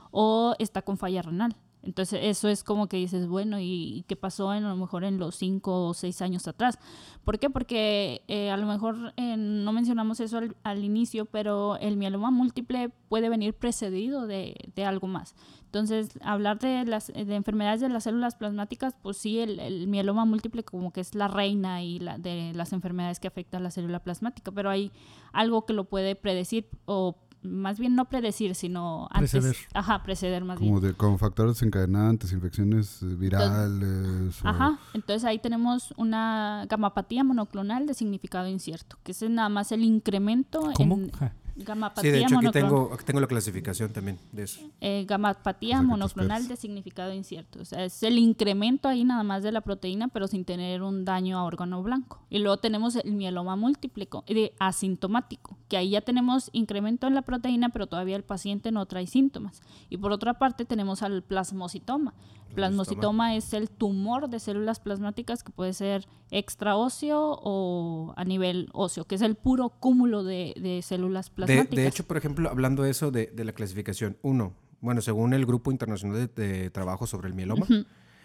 o 0.09 0.55
está 0.57 0.81
con 0.81 0.97
falla 0.97 1.21
renal. 1.21 1.55
Entonces 1.83 2.19
eso 2.23 2.47
es 2.47 2.63
como 2.63 2.87
que 2.87 2.97
dices, 2.97 3.27
bueno, 3.27 3.57
¿y, 3.59 4.05
qué 4.07 4.15
pasó 4.15 4.53
en, 4.53 4.65
a 4.65 4.69
lo 4.69 4.75
mejor 4.75 5.03
en 5.03 5.17
los 5.17 5.35
5 5.35 5.87
o 5.87 5.93
6 5.93 6.21
años 6.21 6.47
atrás? 6.47 6.77
¿Por 7.23 7.39
qué? 7.39 7.49
Porque 7.49 8.23
eh, 8.27 8.51
a 8.51 8.57
lo 8.57 8.67
mejor 8.67 9.13
eh, 9.17 9.35
no 9.37 9.73
mencionamos 9.73 10.19
eso 10.19 10.39
al, 10.63 10.83
inicio, 10.83 11.25
pero 11.25 11.77
el 11.77 11.97
mieloma 11.97 12.31
múltiple 12.31 12.89
puede 13.09 13.29
venir 13.29 13.53
precedido 13.53 14.27
de, 14.27 14.55
de 14.75 14.85
algo 14.85 15.07
más. 15.07 15.35
Entonces, 15.65 16.09
hablar 16.21 16.59
de 16.59 16.85
las 16.85 17.07
de 17.07 17.35
enfermedades 17.35 17.81
de 17.81 17.89
las 17.89 18.03
células 18.03 18.35
plasmáticas, 18.35 18.95
pues 19.01 19.17
sí, 19.17 19.39
el, 19.39 19.59
el 19.59 19.87
mieloma 19.87 20.25
múltiple 20.25 20.63
como 20.63 20.91
que 20.91 21.01
es 21.01 21.15
la 21.15 21.27
reina 21.27 21.81
y 21.81 21.99
de 21.99 22.51
las 22.53 22.73
enfermedades 22.73 23.19
que 23.19 23.27
afectan 23.27 23.61
a 23.61 23.63
la 23.63 23.71
célula 23.71 24.03
plasmática, 24.03 24.51
pero 24.51 24.69
hay 24.69 24.91
algo 25.31 25.65
que 25.65 25.73
lo 25.73 25.85
puede 25.85 26.15
predecir 26.15 26.67
o 26.85 27.15
más 27.43 27.79
bien 27.79 27.95
no 27.95 28.05
predecir, 28.05 28.53
sino 28.55 29.07
antes. 29.11 29.31
Preceder. 29.31 29.55
Ajá, 29.73 30.03
preceder 30.03 30.43
más 30.43 30.59
bien. 30.59 30.69
Como 30.73 30.81
de, 30.81 30.93
con 30.93 31.17
factores 31.19 31.55
desencadenantes, 31.55 32.31
infecciones 32.33 33.01
eh, 33.01 33.05
virales. 33.05 34.43
o- 34.43 34.47
Ajá, 34.47 34.79
entonces 34.93 35.23
ahí 35.25 35.39
tenemos 35.39 35.93
una 35.97 36.65
gamapatía 36.69 37.23
monoclonal 37.23 37.85
de 37.87 37.93
significado 37.93 38.47
incierto, 38.47 38.97
que 39.03 39.11
es 39.11 39.21
nada 39.29 39.49
más 39.49 39.71
el 39.71 39.83
incremento 39.83 40.71
¿Cómo? 40.75 40.95
en 40.95 41.11
Ja. 41.11 41.33
Gamapatía 41.63 42.11
Sí, 42.11 42.17
de 42.17 42.23
hecho 42.23 42.37
aquí 42.37 42.49
tengo, 42.51 42.91
aquí 42.93 43.03
tengo 43.05 43.19
la 43.19 43.27
clasificación 43.27 43.91
también 43.93 44.19
de 44.31 44.43
eso. 44.43 44.61
eh, 44.81 45.05
gamapatía 45.07 45.77
O 45.77 45.79
sea, 45.79 45.87
monoclonal 45.87 46.47
de 46.47 46.55
significado 46.55 47.13
incierto. 47.13 47.59
O 47.61 47.65
sea, 47.65 47.83
es 47.85 48.03
el 48.03 48.17
incremento 48.17 48.87
ahí 48.87 49.03
nada 49.03 49.23
más 49.23 49.43
de 49.43 49.51
la 49.51 49.61
proteína, 49.61 50.07
pero 50.07 50.27
sin 50.27 50.45
tener 50.45 50.81
un 50.83 51.05
daño 51.05 51.37
a 51.39 51.43
órgano 51.43 51.81
blanco. 51.83 52.19
Y 52.29 52.39
luego 52.39 52.57
tenemos 52.57 52.95
el 52.95 53.13
mieloma 53.13 53.55
múltiple 53.55 54.07
de 54.27 54.53
asintomático, 54.59 55.57
que 55.69 55.77
ahí 55.77 55.91
ya 55.91 56.01
tenemos 56.01 56.49
incremento 56.53 57.07
en 57.07 57.15
la 57.15 57.21
proteína, 57.21 57.69
pero 57.69 57.87
todavía 57.87 58.15
el 58.15 58.23
paciente 58.23 58.71
no 58.71 58.85
trae 58.85 59.07
síntomas. 59.07 59.61
Y 59.89 59.97
por 59.97 60.11
otra 60.11 60.35
parte 60.39 60.65
tenemos 60.65 61.03
al 61.03 61.23
plasmocitoma. 61.23 62.13
Plasmocitoma 62.51 63.35
es 63.35 63.53
el 63.53 63.69
tumor 63.69 64.29
de 64.29 64.39
células 64.39 64.79
plasmáticas 64.79 65.43
que 65.43 65.51
puede 65.51 65.73
ser 65.73 66.07
extraóseo 66.29 67.39
o 67.41 68.13
a 68.15 68.23
nivel 68.23 68.69
óseo, 68.73 69.05
que 69.05 69.15
es 69.15 69.21
el 69.21 69.35
puro 69.35 69.69
cúmulo 69.69 70.23
de, 70.23 70.53
de 70.59 70.81
células 70.81 71.29
plasmáticas. 71.29 71.75
de 71.75 71.87
hecho, 71.87 72.05
por 72.05 72.17
ejemplo, 72.17 72.49
hablando 72.49 72.83
de 72.83 72.91
eso 72.91 73.11
de, 73.11 73.27
de 73.27 73.43
la 73.43 73.53
clasificación, 73.53 74.17
uno, 74.21 74.53
bueno, 74.81 75.01
según 75.01 75.33
el 75.33 75.45
Grupo 75.45 75.71
Internacional 75.71 76.29
de, 76.33 76.47
de 76.47 76.69
Trabajo 76.69 77.07
sobre 77.07 77.27
el 77.27 77.33
Mieloma, 77.33 77.65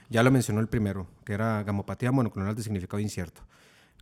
ya 0.09 0.23
lo 0.23 0.31
mencionó 0.31 0.61
el 0.61 0.69
primero, 0.69 1.07
que 1.25 1.33
era 1.33 1.63
gamopatía 1.63 2.13
monoclonal 2.13 2.55
de 2.55 2.63
significado 2.63 3.01
incierto. 3.01 3.43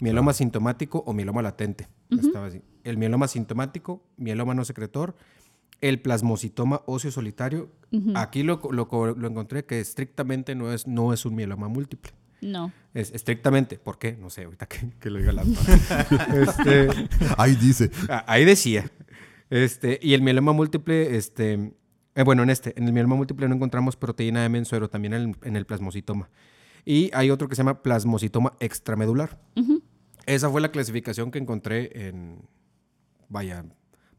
Mieloma 0.01 0.33
sintomático 0.33 1.05
o 1.07 1.13
mieloma 1.13 1.41
latente. 1.41 1.89
Estaba 2.11 2.47
así. 2.47 2.63
El 2.83 2.99
mieloma 2.99 3.29
sintomático, 3.29 4.03
mieloma 4.17 4.53
no 4.53 4.65
secretor, 4.65 5.15
el 5.81 6.01
plasmocitoma 6.01 6.83
óseo 6.87 7.11
solitario. 7.11 7.71
Aquí 8.15 8.43
lo, 8.43 8.61
lo, 8.73 8.89
lo 9.15 9.29
encontré 9.29 9.65
que 9.65 9.79
estrictamente 9.81 10.55
no 10.55 10.73
es, 10.73 10.87
no 10.87 11.13
es 11.13 11.25
un 11.25 11.35
mieloma 11.37 11.69
múltiple. 11.69 12.13
no. 12.41 12.73
Es 12.93 13.11
estrictamente, 13.13 13.77
¿por 13.79 13.99
qué? 13.99 14.17
No 14.17 14.31
sé, 14.31 14.45
ahorita 14.45 14.67
que, 14.67 14.91
que 15.01 15.11
lo 15.11 15.19
diga 15.19 15.33
la 15.33 15.43
este, 16.35 16.89
Ahí 17.37 17.57
dice. 17.57 17.91
Ah, 18.09 18.25
Ahí 18.29 18.45
decía. 18.45 18.89
Este, 19.51 19.99
y 20.01 20.15
el 20.15 20.23
mieloma 20.23 20.53
múltiple, 20.53 21.17
este, 21.17 21.73
eh, 22.15 22.23
bueno, 22.25 22.45
en 22.45 22.51
este, 22.51 22.73
en 22.79 22.87
el 22.87 22.93
mieloma 22.93 23.17
múltiple 23.17 23.49
no 23.49 23.55
encontramos 23.57 23.97
proteína 23.97 24.43
de 24.43 24.49
mensuero, 24.49 24.89
también 24.89 25.13
en 25.15 25.37
en 25.43 25.57
el 25.57 25.67
plasmocitoma. 25.67 26.31
Y 26.85 27.11
hay 27.15 27.31
otro 27.31 27.49
que 27.49 27.55
se 27.57 27.61
llama 27.61 27.83
plasmocitoma 27.83 28.53
extramedular. 28.61 29.41
Esa 30.27 30.49
fue 30.51 30.61
la 30.61 30.71
clasificación 30.71 31.31
que 31.31 31.39
encontré 31.39 32.07
en, 32.09 32.43
vaya, 33.29 33.65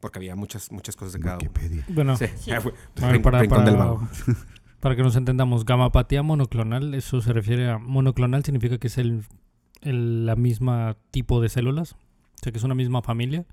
porque 0.06 0.18
había 0.18 0.36
muchas, 0.36 0.70
muchas 0.72 0.94
cosas 0.96 1.14
de 1.14 1.20
cada 1.20 1.36
uno. 1.36 1.42
Wikipedia. 1.48 1.84
Bueno, 1.88 2.16
Sí, 2.16 2.26
ver, 2.46 3.22
para, 3.22 3.40
rincón 3.40 3.64
del 3.64 3.74
para- 3.76 3.84
vago. 3.90 4.08
para 4.80 4.94
que 4.96 5.02
nos 5.02 5.16
entendamos, 5.16 5.64
gamapatía 5.64 6.22
monoclonal, 6.22 6.94
eso 6.94 7.20
se 7.20 7.32
refiere 7.32 7.68
a 7.70 7.78
monoclonal, 7.78 8.44
significa 8.44 8.78
que 8.78 8.86
es 8.86 8.98
el, 8.98 9.24
el- 9.82 10.26
la 10.26 10.36
misma 10.36 10.96
tipo 11.10 11.40
de 11.40 11.48
células, 11.48 11.92
o 11.94 11.98
sea 12.42 12.52
que 12.52 12.58
es 12.58 12.64
una 12.64 12.74
misma 12.74 13.02
familia. 13.02 13.44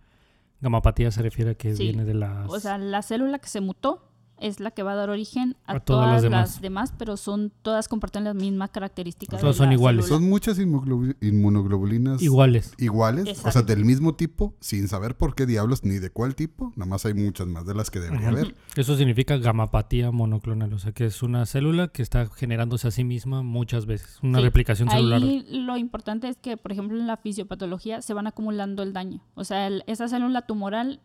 Gamapatía 0.62 1.12
se 1.12 1.22
refiere 1.22 1.52
a 1.52 1.56
que 1.56 1.76
Sí. 1.76 1.84
viene 1.84 2.06
de 2.06 2.13
las... 2.13 2.50
O 2.50 2.60
sea, 2.60 2.78
la 2.78 3.02
célula 3.02 3.39
que 3.39 3.50
se 3.50 3.60
mutó 3.62 4.10
es 4.39 4.60
la 4.60 4.72
que 4.72 4.84
va 4.84 4.91
a 4.93 4.96
dar 4.96 5.10
origen 5.10 5.56
a, 5.65 5.74
A 5.74 5.80
todas 5.80 6.06
todas, 6.19 6.24
las 6.24 6.32
las, 6.32 6.62
demás. 6.62 6.93
pero 6.98 7.15
son 7.17 7.52
todas 7.62 7.88
comparten 7.88 8.24
las 8.26 8.36
mismas 8.36 8.72
características. 8.72 9.39
Todas 9.39 9.56
son 9.56 9.72
iguales. 9.72 10.06
célula. 10.06 10.19
Son 10.19 10.30
muchas 10.30 10.60
inmunoglobu- 10.60 11.15
inmunoglobulinas 11.22 12.22
iguales. 12.22 12.74
iguales, 12.78 13.43
o 13.46 13.52
sea, 13.52 13.62
del 13.62 13.86
mismo 13.86 14.15
tipo, 14.15 14.54
sin 14.60 14.88
saber 14.88 15.15
por 15.15 15.36
qué 15.36 15.46
diablos 15.46 15.84
ni 15.84 15.96
de 16.00 16.10
cuál 16.10 16.36
tipo. 16.36 16.74
Nada 16.76 16.89
más 16.89 17.06
hay 17.06 17.13
muchas 17.13 17.48
más 17.48 17.65
de 17.65 17.76
las 17.76 17.89
que 17.89 18.00
debería 18.00 18.28
Ajá. 18.30 18.38
haber. 18.38 18.56
Eso 18.76 18.98
significa 18.98 19.38
gamapatía 19.38 20.12
monoclonal, 20.12 20.74
o 20.74 20.80
sea 20.80 20.91
que 20.91 21.06
es 21.06 21.24
una 21.24 21.46
célula 21.46 21.88
que 21.89 22.02
está 22.02 22.28
generándose 22.28 22.88
a 22.88 22.91
sí 22.91 23.04
misma 23.04 23.43
muchas 23.43 23.86
veces, 23.86 24.19
una 24.24 24.39
Sí, 24.39 24.43
replicación 24.43 24.89
celular. 24.89 25.22
Ahí 25.22 25.46
lo 25.50 25.78
importante 25.78 26.28
es 26.28 26.38
que, 26.38 26.58
por 26.58 26.72
ejemplo, 26.72 26.98
en 27.00 27.08
la 27.08 27.17
fisiopatología 27.17 28.02
se 28.02 28.13
van 28.13 28.28
acumulando 28.28 28.84
el 28.84 28.93
daño. 28.93 29.22
O 29.36 29.43
sea, 29.43 29.67
el- 29.67 29.84
esa 29.88 30.08
célula 30.08 30.43
tumoral 30.43 31.00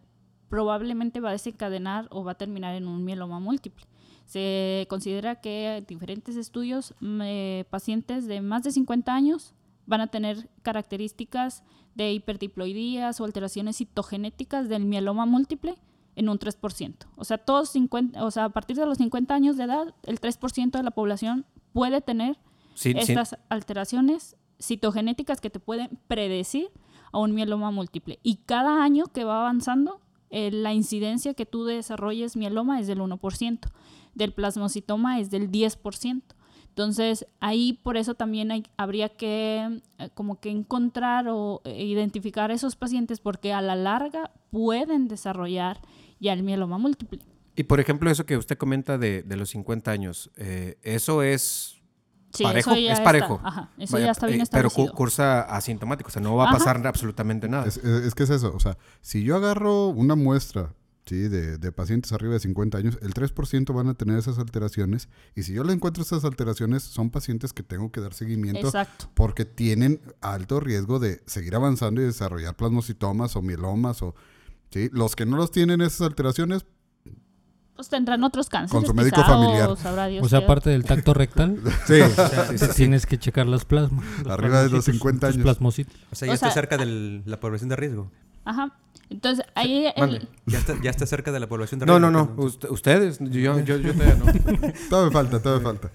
probablemente 0.48 1.20
va 1.20 1.30
a 1.30 1.32
desencadenar 1.32 2.06
o 2.10 2.24
va 2.24 2.32
a 2.32 2.34
terminar 2.36 2.74
en 2.74 2.86
un 2.86 3.04
mieloma 3.04 3.40
múltiple. 3.40 3.86
Se 4.26 4.86
considera 4.90 5.36
que 5.40 5.84
diferentes 5.88 6.36
estudios, 6.36 6.94
eh, 7.22 7.64
pacientes 7.70 8.26
de 8.26 8.40
más 8.40 8.62
de 8.62 8.72
50 8.72 9.14
años 9.14 9.54
van 9.86 10.02
a 10.02 10.08
tener 10.08 10.50
características 10.62 11.62
de 11.94 12.12
hiperdiploidías 12.12 13.20
o 13.20 13.24
alteraciones 13.24 13.76
citogenéticas 13.78 14.68
del 14.68 14.84
mieloma 14.84 15.24
múltiple 15.26 15.76
en 16.14 16.28
un 16.28 16.38
3%. 16.38 17.06
O 17.16 17.24
sea, 17.24 17.38
todos 17.38 17.70
50, 17.70 18.24
o 18.24 18.30
sea, 18.30 18.44
a 18.46 18.48
partir 18.50 18.76
de 18.76 18.84
los 18.86 18.98
50 18.98 19.34
años 19.34 19.56
de 19.56 19.64
edad, 19.64 19.94
el 20.04 20.20
3% 20.20 20.72
de 20.72 20.82
la 20.82 20.90
población 20.90 21.46
puede 21.72 22.00
tener 22.00 22.38
Sí, 22.74 22.92
sí. 22.92 22.98
estas 23.12 23.38
alteraciones 23.48 24.36
citogenéticas 24.60 25.40
que 25.40 25.50
te 25.50 25.60
pueden 25.60 25.98
predecir 26.08 26.70
a 27.12 27.18
un 27.18 27.34
mieloma 27.34 27.70
múltiple. 27.70 28.18
Y 28.22 28.36
cada 28.46 28.82
año 28.82 29.06
que 29.06 29.24
va 29.24 29.40
avanzando, 29.40 30.00
eh, 30.30 30.50
la 30.50 30.72
incidencia 30.74 31.34
que 31.34 31.46
tú 31.46 31.64
desarrolles 31.64 32.36
mieloma 32.36 32.80
es 32.80 32.86
del 32.86 33.00
1%, 33.00 33.58
del 34.14 34.32
plasmocitoma 34.32 35.20
es 35.20 35.30
del 35.30 35.50
10%. 35.50 36.22
Entonces, 36.68 37.26
ahí 37.40 37.72
por 37.82 37.96
eso 37.96 38.14
también 38.14 38.50
hay- 38.52 38.64
habría 38.76 39.08
que 39.08 39.80
eh, 39.98 40.10
como 40.14 40.38
que 40.40 40.50
encontrar 40.50 41.26
o 41.28 41.60
eh, 41.64 41.84
identificar 41.84 42.50
esos 42.52 42.76
pacientes 42.76 43.18
porque 43.20 43.52
a 43.52 43.60
la 43.60 43.74
larga 43.74 44.30
pueden 44.50 45.08
desarrollar 45.08 45.80
ya 46.20 46.32
el 46.32 46.42
mieloma 46.44 46.78
múltiple. 46.78 47.18
Y 47.56 47.64
por 47.64 47.80
ejemplo, 47.80 48.08
eso 48.10 48.24
que 48.26 48.36
usted 48.36 48.56
comenta 48.56 48.96
de, 48.98 49.22
de 49.24 49.36
los 49.36 49.50
50 49.50 49.90
años, 49.90 50.30
eso 50.82 51.22
es 51.24 51.77
Sí, 52.32 52.42
parejo, 52.44 52.70
eso 52.72 52.80
ya 52.80 52.86
es 52.92 52.98
está- 52.98 53.04
parejo. 53.04 53.40
ajá, 53.42 53.70
eso 53.78 53.92
Vaya, 53.94 54.06
ya 54.06 54.12
está 54.12 54.26
bien 54.26 54.40
eh, 54.42 54.44
Pero 54.50 54.70
cu- 54.70 54.88
cursa 54.90 55.40
asintomático, 55.42 56.08
o 56.08 56.10
sea, 56.10 56.20
no 56.22 56.36
va 56.36 56.44
a 56.44 56.48
Ajá. 56.48 56.58
pasar 56.58 56.86
absolutamente 56.86 57.48
nada. 57.48 57.66
Es, 57.66 57.78
es- 57.78 57.84
es 58.06 58.14
que 58.14 58.24
es 58.24 58.30
eso, 58.30 58.52
o 58.54 58.60
sea, 58.60 58.76
si 59.00 59.22
yo 59.24 59.36
agarro 59.36 59.88
una 59.88 60.14
muestra 60.14 60.74
¿sí? 61.06 61.16
de, 61.28 61.56
de 61.56 61.72
pacientes 61.72 62.12
arriba 62.12 62.34
de 62.34 62.40
50 62.40 62.76
años, 62.76 62.98
el 63.00 63.14
3% 63.14 63.72
van 63.72 63.88
a 63.88 63.94
tener 63.94 64.18
esas 64.18 64.38
alteraciones 64.38 65.08
y 65.34 65.44
si 65.44 65.54
yo 65.54 65.64
le 65.64 65.72
encuentro 65.72 66.02
esas 66.02 66.24
alteraciones, 66.26 66.82
son 66.82 67.08
pacientes 67.08 67.54
que 67.54 67.62
tengo 67.62 67.90
que 67.90 68.02
dar 68.02 68.12
seguimiento 68.12 68.66
Exacto. 68.66 69.08
porque 69.14 69.46
tienen 69.46 70.00
alto 70.20 70.60
riesgo 70.60 70.98
de 70.98 71.22
seguir 71.24 71.54
avanzando 71.56 72.02
y 72.02 72.04
desarrollar 72.04 72.54
plasmocitomas 72.56 73.36
o 73.36 73.42
mielomas 73.42 74.02
o... 74.02 74.14
¿sí? 74.70 74.90
Los 74.92 75.16
que 75.16 75.24
no 75.24 75.38
los 75.38 75.50
tienen 75.50 75.80
esas 75.80 76.02
alteraciones, 76.02 76.66
Pues 77.78 77.88
tendrán 77.90 78.24
otros 78.24 78.48
cánceres. 78.48 78.72
Con 78.72 78.84
su 78.84 78.92
médico 78.92 79.22
quizá, 79.22 79.28
familiar. 79.28 79.68
O, 79.70 79.76
sabrá 79.76 80.08
Dios 80.08 80.26
O 80.26 80.28
sea, 80.28 80.40
qué. 80.40 80.44
aparte 80.46 80.70
del 80.70 80.84
tacto 80.84 81.14
rectal, 81.14 81.60
Sí, 81.86 82.00
tienes 82.74 83.06
que 83.06 83.18
checar 83.18 83.46
las 83.46 83.64
plasmas. 83.64 84.04
Arriba 84.28 84.64
de 84.64 84.68
los 84.68 84.84
plasmocitos, 84.84 84.84
50 84.96 85.26
tus 85.28 85.34
años. 85.36 85.42
plasmocitos. 85.44 85.94
O 86.10 86.14
sea, 86.16 86.26
ya 86.26 86.32
O 86.32 86.34
está 86.34 86.46
sea, 86.48 86.54
cerca 86.54 86.76
de 86.76 87.22
la 87.24 87.38
población 87.38 87.68
de 87.68 87.76
riesgo. 87.76 88.10
Ajá. 88.44 88.72
Entonces, 89.10 89.46
ahí 89.54 89.86
el- 89.94 90.00
Mande. 90.00 90.28
Ya 90.46 90.58
está, 90.58 90.74
ya 90.82 90.90
está 90.90 91.06
cerca 91.06 91.30
de 91.30 91.38
la 91.38 91.46
población 91.48 91.78
de 91.78 91.86
No, 91.86 92.00
no, 92.00 92.08
riesgo, 92.08 92.24
no. 92.26 92.30
entonces. 92.32 92.60
Ust- 92.62 92.70
ustedes. 92.72 93.18
Yo, 93.20 93.60
yo, 93.60 93.76
yo 93.76 93.92
todavía 93.94 94.16
no. 94.16 94.24
Todo 94.90 95.06
me 95.06 95.12
falta, 95.12 95.40
todo 95.40 95.58
me 95.58 95.62
falta. 95.62 95.90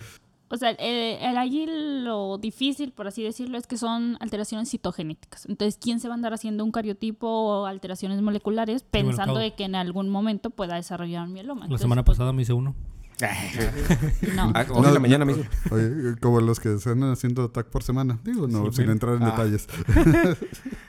O 0.53 0.57
sea, 0.57 0.69
eh, 0.77 1.17
el, 1.21 1.35
allí 1.37 1.65
lo 1.67 2.37
difícil, 2.37 2.91
por 2.91 3.07
así 3.07 3.23
decirlo, 3.23 3.57
es 3.57 3.65
que 3.65 3.75
son 3.75 4.17
alteraciones 4.19 4.69
citogenéticas. 4.69 5.47
Entonces, 5.47 5.79
¿quién 5.81 5.99
se 5.99 6.07
va 6.07 6.13
a 6.13 6.17
andar 6.17 6.31
haciendo 6.33 6.63
un 6.63 6.71
cariotipo 6.71 7.27
o 7.27 7.65
alteraciones 7.65 8.21
moleculares 8.21 8.83
pensando 8.83 9.39
de 9.39 9.55
que 9.55 9.63
en 9.63 9.73
algún 9.73 10.09
momento 10.09 10.51
pueda 10.51 10.75
desarrollar 10.75 11.25
un 11.25 11.33
mieloma? 11.33 11.61
La 11.61 11.65
Entonces, 11.65 11.81
semana 11.85 12.03
pues, 12.05 12.17
pasada 12.17 12.33
me 12.33 12.43
hice 12.43 12.53
uno. 12.53 12.75
No. 14.35 14.51
Ah, 14.53 14.65
Hoy 14.71 14.91
la 14.93 14.99
mañana 14.99 15.25
me 15.25 15.31
hizo. 15.33 15.43
Oye, 15.71 16.15
como 16.21 16.39
los 16.41 16.59
que 16.59 16.77
se 16.77 16.89
andan 16.91 17.11
haciendo 17.11 17.49
tag 17.49 17.67
por 17.71 17.81
semana. 17.83 18.19
Digo, 18.23 18.47
no, 18.47 18.65
Sí, 18.71 18.81
sin 18.81 18.89
entrar 18.91 19.15
en 19.15 19.23
Ah. 19.23 19.31
detalles. 19.31 19.67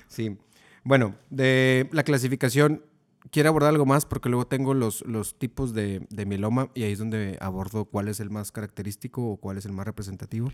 Sí. 0.09 0.37
Bueno, 0.85 1.14
de 1.31 1.88
la 1.92 2.03
clasificación, 2.03 2.83
quiero 3.30 3.48
abordar 3.48 3.70
algo 3.70 3.87
más 3.87 4.06
porque 4.06 4.28
luego 4.28 4.46
tengo 4.46 4.74
los, 4.74 5.02
los 5.06 5.34
tipos 5.38 5.72
de, 5.74 6.06
de 6.10 6.26
mieloma 6.26 6.68
y 6.74 6.82
ahí 6.84 6.92
es 6.92 6.98
donde 6.98 7.38
abordo 7.40 7.84
cuál 7.87 8.08
es 8.08 8.20
el 8.20 8.30
más 8.30 8.52
característico 8.52 9.24
o 9.30 9.37
cuál 9.37 9.58
es 9.58 9.66
el 9.66 9.72
más 9.72 9.87
representativo. 9.87 10.50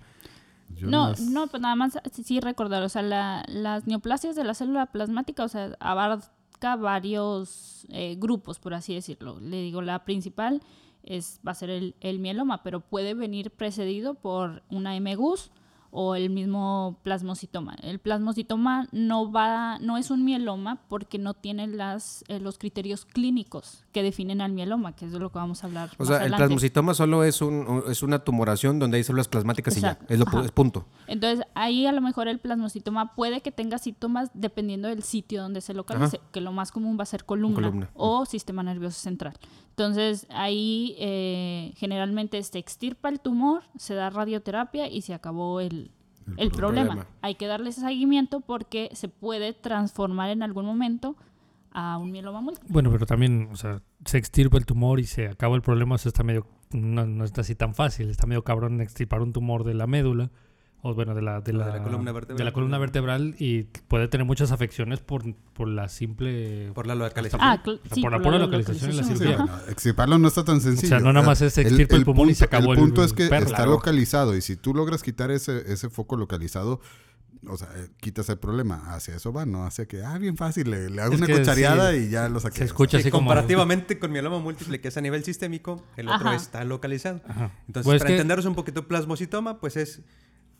Yo 0.77 0.89
No, 0.89 1.13
no, 1.31 1.47
pues 1.49 1.61
nada 1.61 1.75
más 1.75 1.99
sí, 2.13 2.23
sí 2.23 2.41
recordar, 2.41 2.83
o 2.83 2.89
sea, 2.89 3.03
la- 3.03 3.45
las 3.49 3.87
neoplasias 3.87 4.37
de 4.37 4.45
la 4.45 4.55
célula 4.55 4.87
plasmática, 4.87 5.43
o 5.45 5.49
sea, 5.49 5.77
abarca 5.81 6.77
varios 6.77 7.87
eh, 7.91 8.17
grupos, 8.19 8.59
por 8.59 8.75
así 8.75 8.95
decirlo. 8.95 9.41
Le 9.41 9.61
digo, 9.63 9.83
la 9.83 10.05
principal 10.05 10.63
es, 11.03 11.41
va 11.47 11.53
a 11.53 11.55
ser 11.57 11.71
el, 11.71 11.97
el 12.01 12.19
mieloma, 12.21 12.63
pero 12.63 12.81
puede 12.81 13.15
venir 13.15 13.51
precedido 13.51 14.15
por 14.15 14.63
una 14.71 14.95
MGUS 15.01 15.51
o 15.91 16.15
el 16.15 16.31
mismo 16.31 16.99
plasmocitoma. 17.03 17.77
El 17.83 17.99
plasmocitoma 17.99 18.89
no 18.93 19.31
va, 19.31 19.79
no 19.81 19.97
es 19.97 20.11
un 20.11 20.25
mieloma 20.25 20.81
porque 20.89 21.19
no 21.19 21.35
tiene 21.35 21.67
las, 21.67 22.25
eh, 22.29 22.39
los 22.39 22.59
criterios 22.59 23.05
clínicos 23.05 23.85
que 23.93 24.03
definen 24.03 24.41
al 24.41 24.53
mieloma, 24.53 24.95
que 24.95 25.07
es 25.07 25.13
de 25.13 25.19
lo 25.19 25.31
que 25.31 25.39
vamos 25.39 25.65
a 25.65 25.67
hablar. 25.67 25.91
O 25.99 26.05
más 26.05 26.09
sea, 26.09 26.25
el 26.25 26.35
plasmocitoma 26.35 26.95
solo 26.95 27.25
es, 27.25 27.43
un, 27.43 27.83
es 27.89 28.03
una 28.03 28.21
tumoración 28.21 28.79
donde 28.79 28.99
hay 28.99 29.05
células 29.05 29.29
plasmáticas 29.29 29.77
y 29.77 29.81
ya. 29.81 29.99
Es, 30.09 30.19
lo, 30.19 30.41
es 30.43 30.53
punto. 30.53 30.87
Entonces, 31.09 31.45
ahí 31.55 31.87
a 31.87 31.93
lo 31.93 32.01
mejor 32.01 32.29
el 32.29 32.39
plasmocitoma 32.39 33.15
puede 33.15 33.41
que 33.41 33.51
tenga 33.51 33.79
síntomas 33.79 34.31
dependiendo 34.35 34.89
del 34.89 35.03
sitio 35.03 35.43
donde 35.43 35.61
se 35.61 35.75
localice, 35.75 36.21
que 36.33 36.41
lo 36.41 36.53
más 36.53 36.71
común 36.71 36.97
va 36.99 37.03
a 37.03 37.07
ser 37.07 37.25
columna, 37.25 37.57
Columna. 37.57 37.91
o 37.95 38.27
sistema 38.27 38.63
nervioso 38.63 39.01
central. 39.01 39.35
Entonces, 39.71 40.27
ahí 40.29 40.95
eh, 40.99 41.73
generalmente 41.77 42.43
se 42.43 42.59
extirpa 42.59 43.09
el 43.09 43.19
tumor, 43.19 43.63
se 43.79 43.95
da 43.95 44.11
radioterapia 44.11 44.89
y 44.89 45.01
se 45.01 45.15
acabó 45.15 45.61
el, 45.61 45.80
el 46.37 46.51
problema. 46.51 46.87
problema. 46.87 47.07
Hay 47.23 47.35
que 47.35 47.47
darle 47.47 47.71
ese 47.71 47.81
seguimiento 47.81 48.41
porque 48.41 48.91
se 48.93 49.09
puede 49.09 49.53
transformar 49.53 50.31
en 50.31 50.43
algún 50.43 50.65
momento 50.65 51.17
a 51.73 51.99
un 51.99 52.11
mieloma 52.11 52.41
múltiple. 52.41 52.69
Bueno, 52.73 52.91
pero 52.91 53.07
también, 53.07 53.49
o 53.53 53.57
sea, 53.57 53.83
se 54.05 54.19
extirpa 54.19 54.59
el 54.59 54.67
tumor 54.67 55.01
y 55.01 55.05
se 55.05 55.29
acaba 55.29 55.57
el 55.57 55.63
problema, 55.63 55.97
eso 55.97 56.09
está 56.09 56.23
medio, 56.23 56.47
no, 56.73 57.07
no 57.07 57.25
está 57.25 57.43
así 57.43 57.55
tan 57.55 57.75
fácil, 57.75 58.11
está 58.11 58.27
medio 58.27 58.43
cabrón 58.43 58.81
extirpar 58.81 59.23
un 59.23 59.33
tumor 59.33 59.65
de 59.65 59.75
la 59.75 59.87
médula, 59.87 60.31
o 60.83 60.95
bueno, 60.95 61.15
de 61.15 61.21
la, 61.23 61.41
de 61.43 61.53
la, 61.53 61.67
de 61.67 61.73
la 61.79 61.83
columna 61.83 62.11
vertebral. 62.13 62.39
de 62.39 62.45
la 62.45 62.53
columna 62.53 62.79
vertebral 62.79 63.35
y 63.39 63.65
puede 63.89 64.09
tener 64.09 64.27
muchas 64.27 64.51
afecciones 64.51 65.01
por, 65.01 65.23
por 65.53 65.69
la 65.69 65.89
simple... 65.89 66.73
Por 66.75 66.87
la 66.87 66.95
localización. 66.95 67.41
Ah, 67.43 67.63
cl- 67.63 67.81
O 67.85 67.87
sea, 67.87 67.95
sí, 67.95 68.01
por 68.03 68.13
la 68.13 68.23
por 68.23 68.33
la 68.33 68.39
localización 68.39 68.91
y 68.93 68.95
la 68.95 69.03
Sí, 69.03 69.15
cirugía. 69.17 69.37
bueno, 69.37 69.59
extirparlo 69.69 70.19
no 70.19 70.29
está 70.29 70.45
tan 70.45 70.61
sencillo. 70.61 70.87
O 70.97 70.99
sea, 70.99 71.01
no 71.01 71.13
nada 71.13 71.27
más 71.27 71.43
es 71.43 71.57
El- 71.59 71.67
extirpa 71.67 71.97
el 71.97 72.05
pulmón 72.05 72.31
y 72.31 72.35
se 72.35 72.45
punto- 72.47 72.57
acabó 72.57 72.73
El 72.73 72.79
el 72.79 72.85
punto 72.87 73.05
es 73.05 73.13
que 73.13 73.29
perro. 73.29 73.45
está 73.45 73.57
Claro. 73.57 73.71
localizado 73.73 74.35
y 74.37 74.41
si 74.41 74.57
tú 74.57 74.73
logras 74.75 75.03
quitar 75.03 75.31
ese, 75.31 75.71
ese 75.71 75.91
foco 75.91 76.17
localizado, 76.17 76.81
o 77.47 77.57
sea, 77.57 77.69
eh, 77.77 77.89
quitas 78.01 78.29
el 78.31 78.39
problema. 78.39 78.95
Hacia 78.95 79.17
eso 79.17 79.33
va, 79.35 79.45
no 79.47 79.65
hacia 79.65 79.87
que, 79.87 80.03
ah, 80.03 80.17
bien 80.19 80.37
fácil, 80.39 80.71
le, 80.71 80.89
le 80.91 81.01
hago 81.03 81.15
Es 81.15 81.21
una 81.21 81.29
cuchareada 81.39 81.93
sí, 81.93 81.99
y 82.07 82.09
ya 82.11 82.29
lo 82.31 82.41
saqué. 82.41 82.57
se 82.59 82.65
escucha 82.65 82.99
Sí, 82.99 83.03
así 83.03 83.11
como... 83.11 83.23
comparativamente 83.29 83.99
con 83.99 84.13
mieloma 84.13 84.39
múltiple, 84.39 84.81
que 84.81 84.89
es 84.89 84.97
a 84.97 85.01
nivel 85.03 85.25
sistémico, 85.25 85.83
el 85.97 86.09
otro 86.09 86.33
está 86.33 86.65
localizado. 86.65 87.21
Ajá. 87.29 87.51
Entonces, 87.67 87.85
Pues 87.85 87.97
es 87.97 88.01
para 88.03 88.09
que- 88.09 88.15
entenderos 88.17 88.45
un 88.47 88.55
poquito, 88.55 88.87
plasmocitoma, 88.89 89.59
pues 89.61 89.77
es 89.77 90.01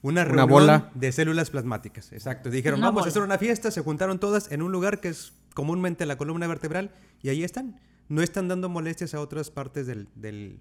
una, 0.03 0.25
Una 0.25 0.45
bola. 0.45 0.91
de 0.95 1.13
células 1.13 1.51
plasmáticas. 1.51 2.13
Exacto. 2.13 2.51
Dijeron, 2.51 2.79
Una 2.81 2.89
vamos 2.89 3.01
bola. 3.03 3.09
a 3.09 3.11
hacer 3.11 3.23
una 3.23 3.39
fiesta, 3.39 3.71
se 3.71 3.83
juntaron 3.83 4.19
todas 4.19 4.51
en 4.51 4.63
un 4.63 4.73
lugar 4.73 5.01
que 5.01 5.09
es 5.09 5.33
comúnmente 5.55 6.07
la 6.07 6.17
columna 6.17 6.47
vertebral 6.47 6.93
y 7.23 7.29
ahí 7.29 7.45
están. 7.45 7.81
No 8.09 8.23
están 8.23 8.49
dando 8.49 8.69
molestias 8.69 9.15
a 9.15 9.21
otras 9.21 9.51
partes 9.51 9.87
del, 9.87 10.09
del, 10.15 10.61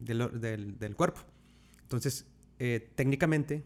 del 0.00 0.22
or- 0.22 0.40
del- 0.40 0.78
del 0.78 0.96
cuerpo. 0.96 1.20
Entonces, 1.82 2.26
eh, 2.58 2.90
técnicamente, 2.96 3.62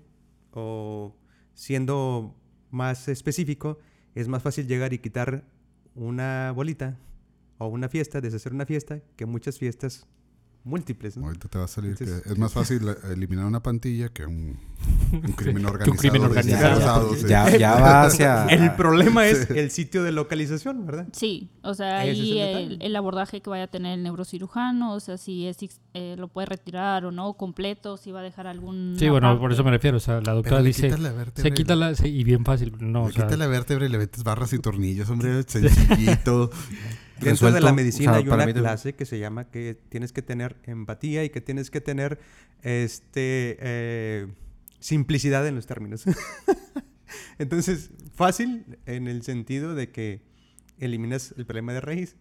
o 0.52 1.14
siendo 1.54 2.34
más 2.70 3.08
específico, 3.08 3.78
es 4.14 4.28
más 4.28 4.42
fácil 4.42 4.66
llegar 4.66 4.92
y 4.92 4.98
quitar 4.98 5.44
una 5.94 6.52
bolita 6.54 6.98
o 7.58 7.68
una 7.68 7.88
fiesta, 7.88 8.20
deshacer 8.20 8.52
una 8.52 8.66
fiesta, 8.66 9.00
que 9.16 9.24
muchas 9.26 9.58
fiestas 9.58 10.06
múltiples. 10.64 11.16
¿no? 11.16 11.26
Ahorita 11.26 11.48
te 11.48 11.58
va 11.58 11.64
a 11.64 11.68
salir 11.68 11.90
Entonces- 11.92 12.22
que 12.22 12.28
es 12.32 12.38
más 12.38 12.52
fácil 12.52 12.88
eh, 12.88 12.94
eliminar 13.12 13.44
una 13.46 13.62
pantilla 13.62 14.08
que 14.10 14.24
un, 14.26 14.58
un 15.12 15.20
crimen 15.36 15.64
organizado. 15.66 15.84
Que 15.84 15.90
un 15.90 15.96
crimen 15.96 16.22
organizado. 16.22 17.14
sí. 17.16 17.26
Ya, 17.28 17.56
ya 17.56 17.74
va 17.80 18.02
hacia... 18.04 18.46
El 18.50 18.72
problema 18.74 19.26
es 19.26 19.50
el 19.50 19.70
sitio 19.70 20.02
de 20.02 20.12
localización, 20.12 20.86
¿verdad? 20.86 21.08
Sí, 21.12 21.50
o 21.62 21.74
sea, 21.74 22.00
ahí 22.00 22.38
el 22.40 22.78
el, 22.80 22.96
abordaje 22.96 23.40
que 23.40 23.50
vaya 23.50 23.64
a 23.64 23.68
tener 23.68 23.94
el 23.98 24.02
neurocirujano, 24.02 24.94
o 24.94 25.00
sea, 25.00 25.16
si 25.18 25.46
es, 25.46 25.56
eh, 25.94 26.16
lo 26.18 26.28
puede 26.28 26.46
retirar 26.46 27.04
o 27.04 27.10
no 27.12 27.34
completo, 27.34 27.96
si 27.96 28.12
va 28.12 28.20
a 28.20 28.22
dejar 28.22 28.46
algún... 28.46 28.96
Sí, 28.98 29.08
bueno, 29.08 29.38
por 29.38 29.52
eso 29.52 29.64
me 29.64 29.70
refiero, 29.70 29.96
o 29.96 30.00
sea, 30.00 30.20
la 30.20 30.32
doctora 30.32 30.56
Pero 30.58 30.64
dice... 30.64 30.82
quitas 30.88 31.00
la 31.00 31.12
vértebra 31.12 31.42
Se 31.42 31.48
y- 31.48 31.52
quita 31.52 31.76
la... 31.76 31.94
sí, 31.94 32.08
y 32.08 32.24
bien 32.24 32.44
fácil, 32.44 32.72
no, 32.80 33.04
o 33.04 33.10
sea... 33.10 33.24
quitas 33.24 33.38
la 33.38 33.46
vértebra 33.46 33.86
y 33.86 33.88
le 33.88 33.98
metes 33.98 34.22
barras 34.24 34.52
y 34.52 34.58
tornillos, 34.58 35.08
hombre, 35.10 35.42
sencillito. 35.44 36.50
Dentro 37.24 37.52
de 37.52 37.60
la 37.60 37.72
medicina 37.72 38.12
O 38.12 38.14
sea, 38.14 38.22
hay 38.22 38.28
una 38.28 38.46
mí 38.46 38.52
clase 38.54 38.94
que 38.94 39.04
se 39.06 39.18
llama 39.18 39.44
que 39.50 39.76
tienes 39.88 40.12
que 40.12 40.22
tener 40.22 40.56
empatía 40.64 41.24
y 41.24 41.30
que 41.30 41.40
tienes 41.40 41.70
que 41.70 41.80
tener 41.80 42.18
este 42.62 43.56
eh, 43.60 44.26
simplicidad 44.80 45.46
en 45.46 45.54
los 45.54 45.66
términos. 45.66 46.04
Entonces, 47.38 47.90
fácil 48.14 48.78
en 48.86 49.08
el 49.08 49.22
sentido 49.22 49.74
de 49.74 49.90
que 49.90 50.22
eliminas 50.78 51.34
el 51.36 51.46
problema 51.46 51.72
de 51.72 51.80
raíz. 51.80 52.16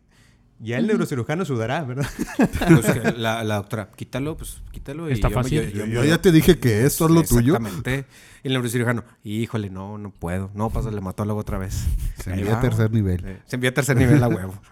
Ya 0.64 0.78
el 0.78 0.86
neurocirujano 0.86 1.44
sudará, 1.44 1.84
¿verdad? 1.84 2.06
Pues 2.68 2.86
que 2.86 3.12
la, 3.18 3.44
la 3.44 3.56
doctora, 3.56 3.90
quítalo, 3.96 4.38
pues 4.38 4.62
quítalo. 4.72 5.10
Y 5.10 5.14
Está 5.14 5.30
yo- 5.30 5.34
fácil. 5.34 5.72
yo- 5.72 5.86
yo- 5.86 5.88
Yo 5.88 6.04
ya 6.06 6.22
te 6.22 6.32
dije 6.32 6.60
que 6.60 6.86
es 6.86 6.94
solo 6.94 7.24
tuyo. 7.24 7.56
Exactamente. 7.56 8.06
Y 8.44 8.48
el 8.48 8.54
neurocirujano, 8.54 9.04
híjole, 9.24 9.72
no, 9.72 9.98
no 9.98 10.12
puedo. 10.12 10.52
No, 10.54 10.70
pasa 10.70 10.90
el 10.90 10.98
hematólogo 11.00 11.40
otra 11.40 11.58
vez. 11.58 11.86
Se 12.24 12.32
envía 12.32 12.58
a 12.58 12.62
tercer 12.62 12.92
nivel. 12.92 13.24
Eh, 13.26 13.40
Se 13.48 13.56
envía 13.56 13.72
a 13.72 13.74
tercer 13.74 13.98
nivel 13.98 14.22
a 14.24 14.28
huevo. 14.28 14.54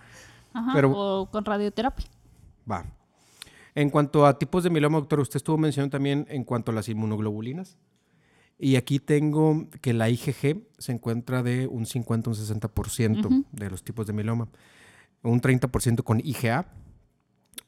Ajá, 0.53 0.71
pero- 0.73 0.91
o 0.95 1.29
con 1.31 1.45
radioterapia. 1.45 2.05
Va. 2.69 2.85
En 3.75 3.89
cuanto 3.89 4.25
a 4.25 4.38
tipos 4.39 4.63
de 4.63 4.69
mieloma, 4.69 4.97
doctor, 4.99 5.19
usted 5.19 5.38
estuvo 5.38 5.57
mencionando 5.57 5.91
también 5.91 6.25
en 6.29 6.43
cuanto 6.43 6.71
a 6.71 6.75
las 6.75 6.89
inmunoglobulinas. 6.89 7.77
Y 8.57 8.75
aquí 8.75 8.99
tengo 8.99 9.67
que 9.81 9.93
la 9.93 10.09
IgG 10.09 10.63
se 10.77 10.91
encuentra 10.91 11.43
de 11.43 11.65
un 11.67 11.85
50 11.85 12.29
a 12.29 12.33
un 12.33 12.35
60% 12.35 13.25
Ujú. 13.27 13.45
de 13.53 13.69
los 13.69 13.83
tipos 13.83 14.05
de 14.05 14.12
mieloma. 14.13 14.49
Un 15.23 15.39
30% 15.41 16.03
con 16.03 16.19
IgA. 16.19 16.65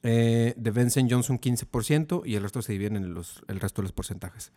eh, 0.03 0.55
de 0.57 0.71
Benson 0.71 1.07
Johnson 1.09 1.37
15% 1.39 2.23
y 2.25 2.33
el 2.35 2.41
resto 2.41 2.61
se 2.63 2.71
dividen 2.71 2.95
en 2.95 3.13
los, 3.13 3.43
el 3.47 3.59
resto 3.59 3.81
de 3.81 3.83
los 3.83 3.91
porcentajes. 3.91 4.51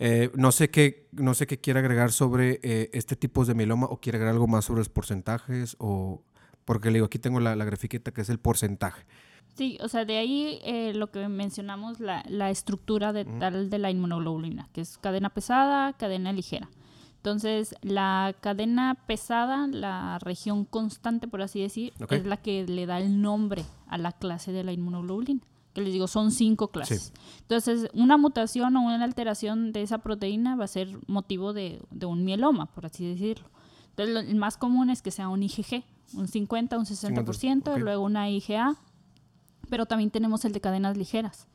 Eh, 0.00 0.30
no, 0.34 0.50
sé 0.50 0.70
qué, 0.70 1.08
no 1.12 1.34
sé 1.34 1.46
qué 1.46 1.58
quiere 1.60 1.78
agregar 1.78 2.10
sobre 2.10 2.58
eh, 2.64 2.90
este 2.92 3.14
tipo 3.14 3.44
de 3.44 3.54
mieloma 3.54 3.86
o 3.86 4.00
quiere 4.00 4.16
agregar 4.18 4.34
algo 4.34 4.48
más 4.48 4.64
sobre 4.64 4.78
los 4.80 4.88
porcentajes 4.88 5.76
o... 5.78 6.22
Porque 6.66 6.88
le 6.90 6.94
digo, 6.98 7.06
aquí 7.06 7.18
tengo 7.18 7.40
la, 7.40 7.56
la 7.56 7.64
grafiqueta 7.64 8.12
que 8.12 8.20
es 8.20 8.28
el 8.28 8.38
porcentaje. 8.38 9.06
Sí, 9.54 9.78
o 9.80 9.88
sea, 9.88 10.04
de 10.04 10.18
ahí 10.18 10.58
eh, 10.64 10.92
lo 10.94 11.10
que 11.10 11.26
mencionamos, 11.28 11.98
la, 11.98 12.22
la 12.28 12.50
estructura 12.50 13.14
de 13.14 13.24
tal 13.24 13.70
de 13.70 13.78
la 13.78 13.90
inmunoglobulina, 13.90 14.68
que 14.74 14.82
es 14.82 14.98
cadena 14.98 15.30
pesada, 15.30 15.94
cadena 15.94 16.30
ligera. 16.34 16.68
Entonces, 17.16 17.74
la 17.82 18.36
cadena 18.40 18.94
pesada, 19.06 19.66
la 19.66 20.18
región 20.20 20.64
constante, 20.64 21.26
por 21.26 21.40
así 21.42 21.60
decir, 21.60 21.92
es 22.16 22.26
la 22.26 22.36
que 22.36 22.66
le 22.66 22.84
da 22.86 23.00
el 23.00 23.20
nombre 23.22 23.64
a 23.88 23.96
la 23.98 24.12
clase 24.12 24.52
de 24.52 24.62
la 24.62 24.72
inmunoglobulina. 24.72 25.40
Que 25.72 25.80
les 25.82 25.92
digo, 25.92 26.06
son 26.06 26.30
cinco 26.30 26.68
clases. 26.68 27.12
Entonces, 27.42 27.88
una 27.94 28.16
mutación 28.16 28.76
o 28.76 28.82
una 28.82 29.02
alteración 29.02 29.72
de 29.72 29.82
esa 29.82 29.98
proteína 29.98 30.54
va 30.56 30.64
a 30.64 30.68
ser 30.68 30.98
motivo 31.06 31.52
de, 31.52 31.80
de 31.90 32.06
un 32.06 32.24
mieloma, 32.24 32.66
por 32.66 32.86
así 32.86 33.06
decirlo. 33.06 33.48
Entonces, 33.90 34.14
lo- 34.14 34.20
el 34.20 34.36
más 34.36 34.56
común 34.56 34.88
es 34.90 35.02
que 35.02 35.10
sea 35.10 35.28
un 35.28 35.42
IgG, 35.42 35.84
un 36.14 36.28
50, 36.28 36.78
un 36.78 36.84
60%, 36.86 37.68
ok. 37.72 37.78
luego 37.78 38.04
una 38.04 38.28
IgA, 38.30 38.76
pero 39.68 39.86
también 39.86 40.10
tenemos 40.10 40.44
el 40.44 40.52
de 40.52 40.60
cadenas 40.60 40.96
ligeras, 40.96 41.48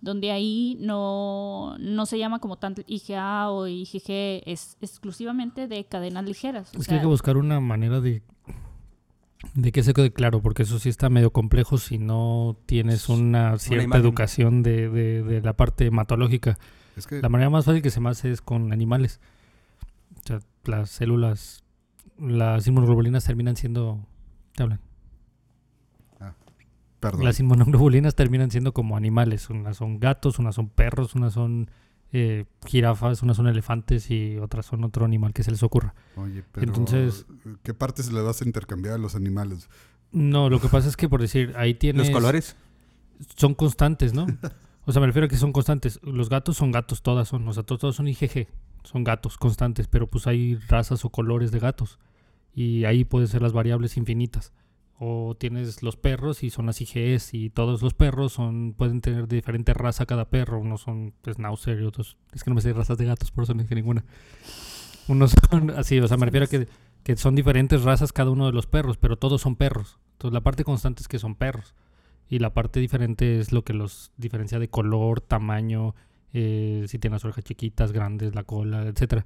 donde 0.00 0.30
ahí 0.32 0.76
no, 0.80 1.76
no 1.78 2.04
se 2.06 2.18
llama 2.18 2.38
como 2.40 2.56
tanto 2.56 2.82
IgA 2.86 3.50
o 3.50 3.66
IgG, 3.66 4.42
es 4.46 4.76
exclusivamente 4.80 5.66
de 5.68 5.84
cadenas 5.84 6.24
ligeras. 6.24 6.72
o 6.74 6.80
Es 6.80 6.86
que 6.88 6.94
hay 6.94 7.00
que 7.00 7.06
buscar 7.06 7.36
una 7.36 7.60
manera 7.60 8.00
de, 8.00 8.22
de 9.54 9.72
que 9.72 9.82
se 9.82 9.94
quede 9.94 10.12
claro, 10.12 10.40
porque 10.42 10.62
eso 10.64 10.78
sí 10.78 10.88
está 10.88 11.08
medio 11.10 11.32
complejo 11.32 11.78
si 11.78 11.98
no 11.98 12.56
tienes 12.66 13.08
una 13.08 13.58
cierta 13.58 13.98
educación 13.98 14.62
de, 14.62 14.88
de- 14.88 15.22
de 15.22 15.40
la 15.42 15.52
parte 15.54 15.86
hematológica. 15.86 16.58
Es 16.96 17.06
que 17.06 17.20
La 17.20 17.28
manera 17.28 17.50
más 17.50 17.64
fácil 17.64 17.82
que 17.82 17.90
se 17.90 18.00
me 18.00 18.10
hace 18.10 18.30
es 18.30 18.40
con 18.40 18.72
animales. 18.72 19.20
O 20.16 20.26
sea, 20.26 20.40
las 20.64 20.90
células, 20.90 21.63
las 22.18 22.66
inmunoglobulinas 22.66 23.24
terminan 23.24 23.56
siendo 23.56 24.04
te 24.54 24.62
hablan. 24.62 24.80
Perdón. 27.00 27.24
Las 27.24 27.38
inmunoglobulinas 27.38 28.14
terminan 28.14 28.50
siendo 28.50 28.72
como 28.72 28.96
animales. 28.96 29.50
Unas 29.50 29.76
son 29.76 30.00
gatos, 30.00 30.38
unas 30.38 30.54
son 30.54 30.70
perros, 30.70 31.14
unas 31.14 31.34
son 31.34 31.70
eh, 32.12 32.46
jirafas, 32.66 33.22
unas 33.22 33.36
son 33.36 33.46
elefantes 33.46 34.10
y 34.10 34.38
otras 34.38 34.64
son 34.64 34.84
otro 34.84 35.04
animal 35.04 35.34
que 35.34 35.42
se 35.42 35.50
les 35.50 35.62
ocurra. 35.62 35.94
Oye, 36.16 36.42
pero 36.50 36.66
Entonces- 36.68 37.26
¿qué 37.62 37.74
partes 37.74 38.10
le 38.10 38.22
vas 38.22 38.40
a 38.40 38.46
intercambiar 38.46 38.94
a 38.94 38.98
los 38.98 39.14
animales? 39.16 39.68
No, 40.12 40.48
lo 40.48 40.60
que 40.60 40.68
pasa 40.68 40.88
es 40.88 40.96
que 40.96 41.06
por 41.08 41.20
decir, 41.20 41.52
ahí 41.58 41.74
tienes... 41.74 42.06
Los 42.08 42.10
colores. 42.16 42.56
Son 43.36 43.52
constantes, 43.54 44.14
¿no? 44.14 44.26
O 44.86 44.92
sea, 44.92 45.00
me 45.00 45.06
refiero 45.06 45.26
a 45.26 45.28
que 45.28 45.36
son 45.36 45.52
constantes. 45.52 46.00
Los 46.02 46.30
gatos 46.30 46.56
son 46.56 46.72
gatos, 46.72 47.02
todas 47.02 47.28
son. 47.28 47.46
O 47.48 47.52
sea, 47.52 47.64
to- 47.64 47.76
todos 47.78 47.96
son 47.96 48.08
IgG. 48.08 48.48
Son 48.84 49.02
gatos 49.02 49.38
constantes, 49.38 49.88
pero 49.88 50.06
pues 50.06 50.26
hay 50.26 50.56
razas 50.68 51.04
o 51.04 51.10
colores 51.10 51.50
de 51.50 51.58
gatos. 51.58 51.98
Y 52.54 52.84
ahí 52.84 53.04
pueden 53.04 53.28
ser 53.28 53.42
las 53.42 53.52
variables 53.52 53.96
infinitas. 53.96 54.52
O 54.98 55.34
tienes 55.36 55.82
los 55.82 55.96
perros 55.96 56.44
y 56.44 56.50
son 56.50 56.66
las 56.66 56.80
IgEs 56.80 57.34
y 57.34 57.50
todos 57.50 57.82
los 57.82 57.94
perros 57.94 58.32
son 58.32 58.74
pueden 58.74 59.00
tener 59.00 59.26
diferente 59.26 59.74
raza 59.74 60.06
cada 60.06 60.26
perro. 60.26 60.60
Unos 60.60 60.82
son 60.82 61.14
pues, 61.22 61.36
Schnauzer 61.36 61.80
y 61.80 61.84
otros... 61.84 62.16
Es 62.32 62.44
que 62.44 62.50
no 62.50 62.54
me 62.54 62.60
sé 62.60 62.72
razas 62.72 62.96
de 62.98 63.06
gatos, 63.06 63.32
por 63.32 63.44
eso 63.44 63.54
no 63.54 63.62
dije 63.62 63.74
ninguna. 63.74 64.04
Unos 65.08 65.34
son 65.50 65.70
así, 65.76 65.98
o 65.98 66.06
sea, 66.06 66.16
me 66.16 66.26
refiero 66.26 66.44
a 66.44 66.48
que, 66.48 66.68
que 67.02 67.16
son 67.16 67.34
diferentes 67.34 67.82
razas 67.82 68.12
cada 68.12 68.30
uno 68.30 68.46
de 68.46 68.52
los 68.52 68.66
perros, 68.66 68.96
pero 68.96 69.16
todos 69.16 69.40
son 69.40 69.56
perros. 69.56 69.98
Entonces 70.12 70.34
la 70.34 70.42
parte 70.42 70.62
constante 70.62 71.02
es 71.02 71.08
que 71.08 71.18
son 71.18 71.34
perros. 71.34 71.74
Y 72.28 72.38
la 72.38 72.54
parte 72.54 72.80
diferente 72.80 73.40
es 73.40 73.52
lo 73.52 73.64
que 73.64 73.74
los 73.74 74.12
diferencia 74.16 74.58
de 74.58 74.68
color, 74.68 75.20
tamaño, 75.20 75.94
eh, 76.34 76.84
si 76.88 76.98
tienen 76.98 77.14
las 77.14 77.24
orejas 77.24 77.44
chiquitas, 77.44 77.92
grandes, 77.92 78.34
la 78.34 78.44
cola, 78.44 78.82
etcétera. 78.86 79.24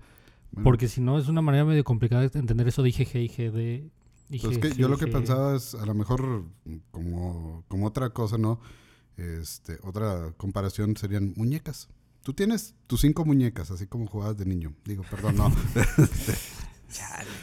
Bueno, 0.52 0.64
Porque 0.64 0.86
si 0.88 1.00
no 1.00 1.18
es 1.18 1.26
una 1.28 1.42
manera 1.42 1.64
medio 1.64 1.82
complicada 1.82 2.26
de 2.28 2.38
entender 2.38 2.68
eso 2.68 2.82
de 2.82 2.90
IgG, 2.90 3.16
IgD. 3.16 3.90
pues 4.28 4.44
es 4.44 4.58
que 4.58 4.74
yo 4.76 4.88
lo 4.88 4.96
que 4.98 5.06
pensaba 5.08 5.56
es, 5.56 5.74
a 5.74 5.84
lo 5.84 5.94
mejor, 5.94 6.44
como, 6.92 7.64
como 7.68 7.86
otra 7.86 8.10
cosa, 8.10 8.38
¿no? 8.38 8.60
Este, 9.16 9.78
otra 9.82 10.32
comparación 10.36 10.96
serían 10.96 11.34
muñecas. 11.36 11.88
Tú 12.22 12.32
tienes 12.34 12.74
tus 12.86 13.00
cinco 13.00 13.24
muñecas, 13.24 13.70
así 13.70 13.86
como 13.86 14.06
jugabas 14.06 14.36
de 14.36 14.44
niño. 14.44 14.74
Digo, 14.84 15.02
perdón, 15.10 15.36
no. 15.36 15.50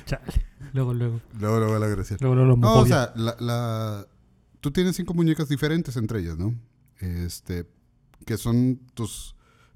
Chale. 0.06 0.24
Luego, 0.74 0.94
luego. 0.94 1.22
luego, 1.40 1.60
luego 1.60 1.80
la 1.80 1.86
agresión. 1.86 2.18
Luego, 2.22 2.36
luego, 2.36 2.58
No, 2.58 2.80
o 2.80 2.86
sea, 2.86 3.14
la, 3.16 3.36
la- 3.40 4.08
tú 4.62 4.72
tienes 4.72 4.96
cinco 4.96 5.14
muñecas 5.14 5.48
diferentes 5.50 5.96
entre 5.98 6.20
ellas, 6.20 6.38
¿no? 6.38 6.56
Este, 7.00 7.68
que 8.26 8.38
son 8.38 8.80
tus, 8.94 9.35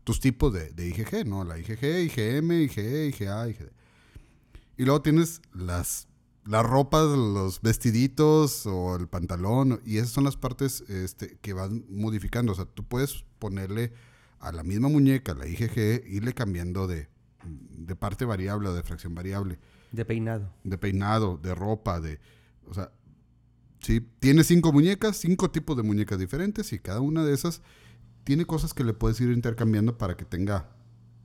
tus 0.09 0.19
tipos 0.19 0.51
de, 0.51 0.71
de 0.71 0.87
IgG, 0.87 1.23
¿no? 1.27 1.43
La 1.43 1.59
IgG, 1.59 1.83
IgM, 1.83 2.63
IgE, 2.63 3.05
IgA, 3.09 3.47
IgD. 3.47 3.69
Y 4.75 4.85
luego 4.85 5.03
tienes 5.03 5.39
las, 5.53 6.07
las 6.45 6.65
ropas, 6.65 7.15
los 7.15 7.61
vestiditos 7.61 8.65
o 8.65 8.95
el 8.95 9.07
pantalón, 9.07 9.81
y 9.85 9.97
esas 9.97 10.09
son 10.09 10.23
las 10.23 10.35
partes 10.35 10.81
este, 10.89 11.37
que 11.43 11.53
van 11.53 11.85
modificando. 11.89 12.53
O 12.53 12.55
sea, 12.55 12.65
tú 12.65 12.83
puedes 12.85 13.23
ponerle 13.37 13.93
a 14.39 14.51
la 14.51 14.63
misma 14.63 14.89
muñeca, 14.89 15.35
la 15.35 15.45
IgG, 15.45 16.03
irle 16.07 16.33
cambiando 16.33 16.87
de, 16.87 17.07
de 17.43 17.95
parte 17.95 18.25
variable 18.25 18.69
o 18.69 18.73
de 18.73 18.81
fracción 18.81 19.13
variable 19.13 19.59
De 19.91 20.05
peinado. 20.05 20.51
de 20.63 20.79
peinado, 20.79 21.37
de 21.37 21.53
ropa, 21.53 22.01
de... 22.01 22.19
O 22.67 22.73
sea, 22.73 22.91
sí, 23.79 24.01
tiene 24.19 24.43
cinco 24.43 24.73
muñecas, 24.73 25.17
cinco 25.17 25.51
tipos 25.51 25.77
de 25.77 25.83
muñecas 25.83 26.17
diferentes 26.17 26.73
y 26.73 26.79
cada 26.79 26.99
una 26.99 27.23
de 27.23 27.35
esas 27.35 27.61
tiene 28.29 28.45
cosas 28.45 28.75
que 28.75 28.83
le 28.83 28.93
puedes 28.93 29.19
ir 29.21 29.31
intercambiando 29.31 29.97
para 29.97 30.15
que 30.15 30.23
tenga 30.23 30.69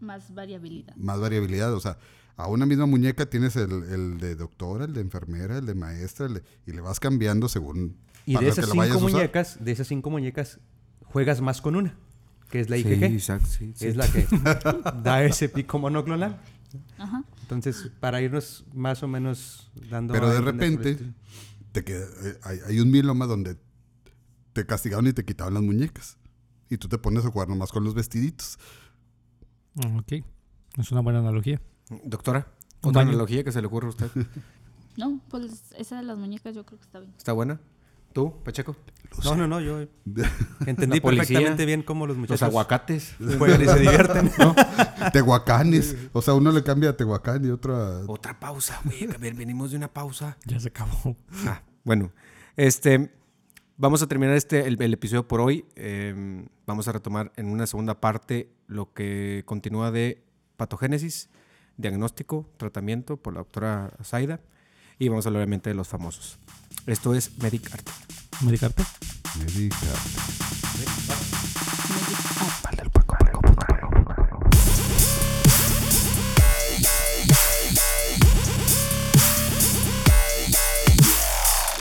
Más 0.00 0.32
variabilidad. 0.34 0.96
más 0.96 1.20
variabilidad. 1.20 1.74
O 1.74 1.80
sea, 1.80 1.98
a 2.38 2.48
una 2.48 2.64
misma 2.64 2.86
muñeca 2.86 3.26
tienes 3.28 3.56
el, 3.56 3.70
el 3.84 4.16
de 4.18 4.36
doctora, 4.36 4.86
el 4.86 4.94
de 4.94 5.02
enfermera, 5.02 5.58
el 5.58 5.66
de 5.66 5.74
maestra, 5.74 6.24
el 6.24 6.34
de- 6.34 6.42
y 6.66 6.72
le 6.72 6.80
vas 6.80 6.98
cambiando 7.00 7.46
según... 7.50 7.98
Y 8.24 8.32
para 8.32 8.46
de 8.46 8.52
que 8.54 8.60
esas 8.62 8.70
cinco 8.70 9.00
muñecas, 9.00 9.62
de 9.62 9.70
esas 9.72 9.86
cinco 9.86 10.08
muñecas, 10.08 10.60
juegas 11.02 11.42
más 11.42 11.60
con 11.60 11.76
una, 11.76 11.94
que 12.48 12.60
es 12.60 12.70
la 12.70 12.76
Sí, 12.76 12.88
IgG. 12.88 13.02
exacto, 13.04 13.46
sí, 13.48 13.72
sí. 13.76 13.86
Es 13.86 13.96
la 13.96 14.08
que 14.10 14.26
da 15.02 15.22
ese 15.24 15.50
pico 15.50 15.78
monoclonal. 15.78 16.40
Ajá. 16.96 17.22
Entonces, 17.42 17.90
para 18.00 18.22
irnos 18.22 18.64
más 18.72 19.02
o 19.02 19.08
menos 19.08 19.70
dando... 19.90 20.14
Pero 20.14 20.30
de 20.30 20.40
repente-. 20.40 20.98
Te 21.72 21.84
queda- 21.84 22.06
eh, 22.24 22.38
hay, 22.44 22.60
hay 22.66 22.80
un 22.80 22.90
mieloma 22.90 23.26
donde 23.26 23.58
te 24.54 24.64
castigaban 24.64 25.06
y 25.06 25.12
te 25.12 25.22
quitaban 25.26 25.52
las 25.52 25.62
muñecas. 25.62 26.16
Y 26.74 26.78
tú 26.78 26.88
te 26.88 26.98
pones 26.98 27.24
a 27.24 27.30
jugar 27.30 27.48
nomás 27.48 27.70
con 27.70 27.84
los 27.84 27.94
vestiditos. 27.94 28.58
Ok. 29.96 30.24
Es 30.76 30.90
una 30.90 31.02
buena 31.02 31.20
analogía. 31.20 31.60
Doctora, 32.04 32.48
otra 32.80 33.02
baño. 33.02 33.10
analogía 33.10 33.44
que 33.44 33.52
se 33.52 33.60
le 33.60 33.68
ocurre 33.68 33.86
a 33.86 33.90
usted. 33.90 34.10
No, 34.96 35.18
pues 35.28 35.72
esa 35.76 35.96
de 35.96 36.04
las 36.04 36.16
muñecas 36.16 36.54
yo 36.54 36.64
creo 36.64 36.78
que 36.78 36.84
está 36.84 37.00
bien. 37.00 37.12
¿Está 37.18 37.32
buena? 37.32 37.58
¿Tú, 38.12 38.32
Pacheco? 38.44 38.76
No, 39.24 39.34
no, 39.34 39.48
no, 39.48 39.60
yo 39.60 39.80
entendí 40.66 41.00
policía, 41.00 41.26
perfectamente 41.26 41.66
bien 41.66 41.82
cómo 41.82 42.06
los 42.06 42.16
Los 42.16 42.20
muchachos 42.20 42.42
aguacates. 42.44 43.16
juegan 43.36 43.60
y 43.60 43.64
se 43.64 43.80
divierten. 43.80 44.30
¿no? 44.38 44.54
Tehuacanes. 45.12 45.96
O 46.12 46.22
sea, 46.22 46.34
uno 46.34 46.52
le 46.52 46.62
cambia 46.62 46.90
a 46.90 46.96
Tehuacán 46.96 47.44
y 47.44 47.48
otro 47.50 47.74
a... 47.74 48.04
Otra 48.06 48.38
pausa, 48.38 48.80
güey. 48.84 49.10
A 49.12 49.18
ver, 49.18 49.34
venimos 49.34 49.72
de 49.72 49.78
una 49.78 49.88
pausa. 49.92 50.36
Ya 50.44 50.60
se 50.60 50.68
acabó. 50.68 51.16
Ah, 51.44 51.62
bueno. 51.82 52.12
Este, 52.56 53.12
vamos 53.76 54.02
a 54.02 54.06
terminar 54.06 54.36
este, 54.36 54.66
el, 54.66 54.80
el 54.80 54.92
episodio 54.92 55.26
por 55.26 55.40
hoy. 55.40 55.64
Eh, 55.76 56.46
vamos 56.66 56.88
a 56.88 56.92
retomar 56.92 57.32
en 57.36 57.46
una 57.46 57.66
segunda 57.66 58.00
parte 58.00 58.50
lo 58.66 58.92
que 58.92 59.42
continúa 59.46 59.90
de 59.90 60.22
patogénesis, 60.56 61.28
diagnóstico, 61.76 62.48
tratamiento 62.56 63.16
por 63.16 63.34
la 63.34 63.40
doctora 63.40 63.92
Zaida. 64.02 64.40
Y 64.98 65.08
vamos 65.08 65.26
a 65.26 65.28
hablar 65.28 65.40
obviamente 65.40 65.70
de 65.70 65.74
los 65.74 65.88
famosos. 65.88 66.38
Esto 66.86 67.14
es 67.14 67.36
Medicarte. 67.38 67.90
¿Medicarte? 68.44 68.84
Medica. 69.38 69.76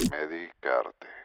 Medicarte. 0.10 1.23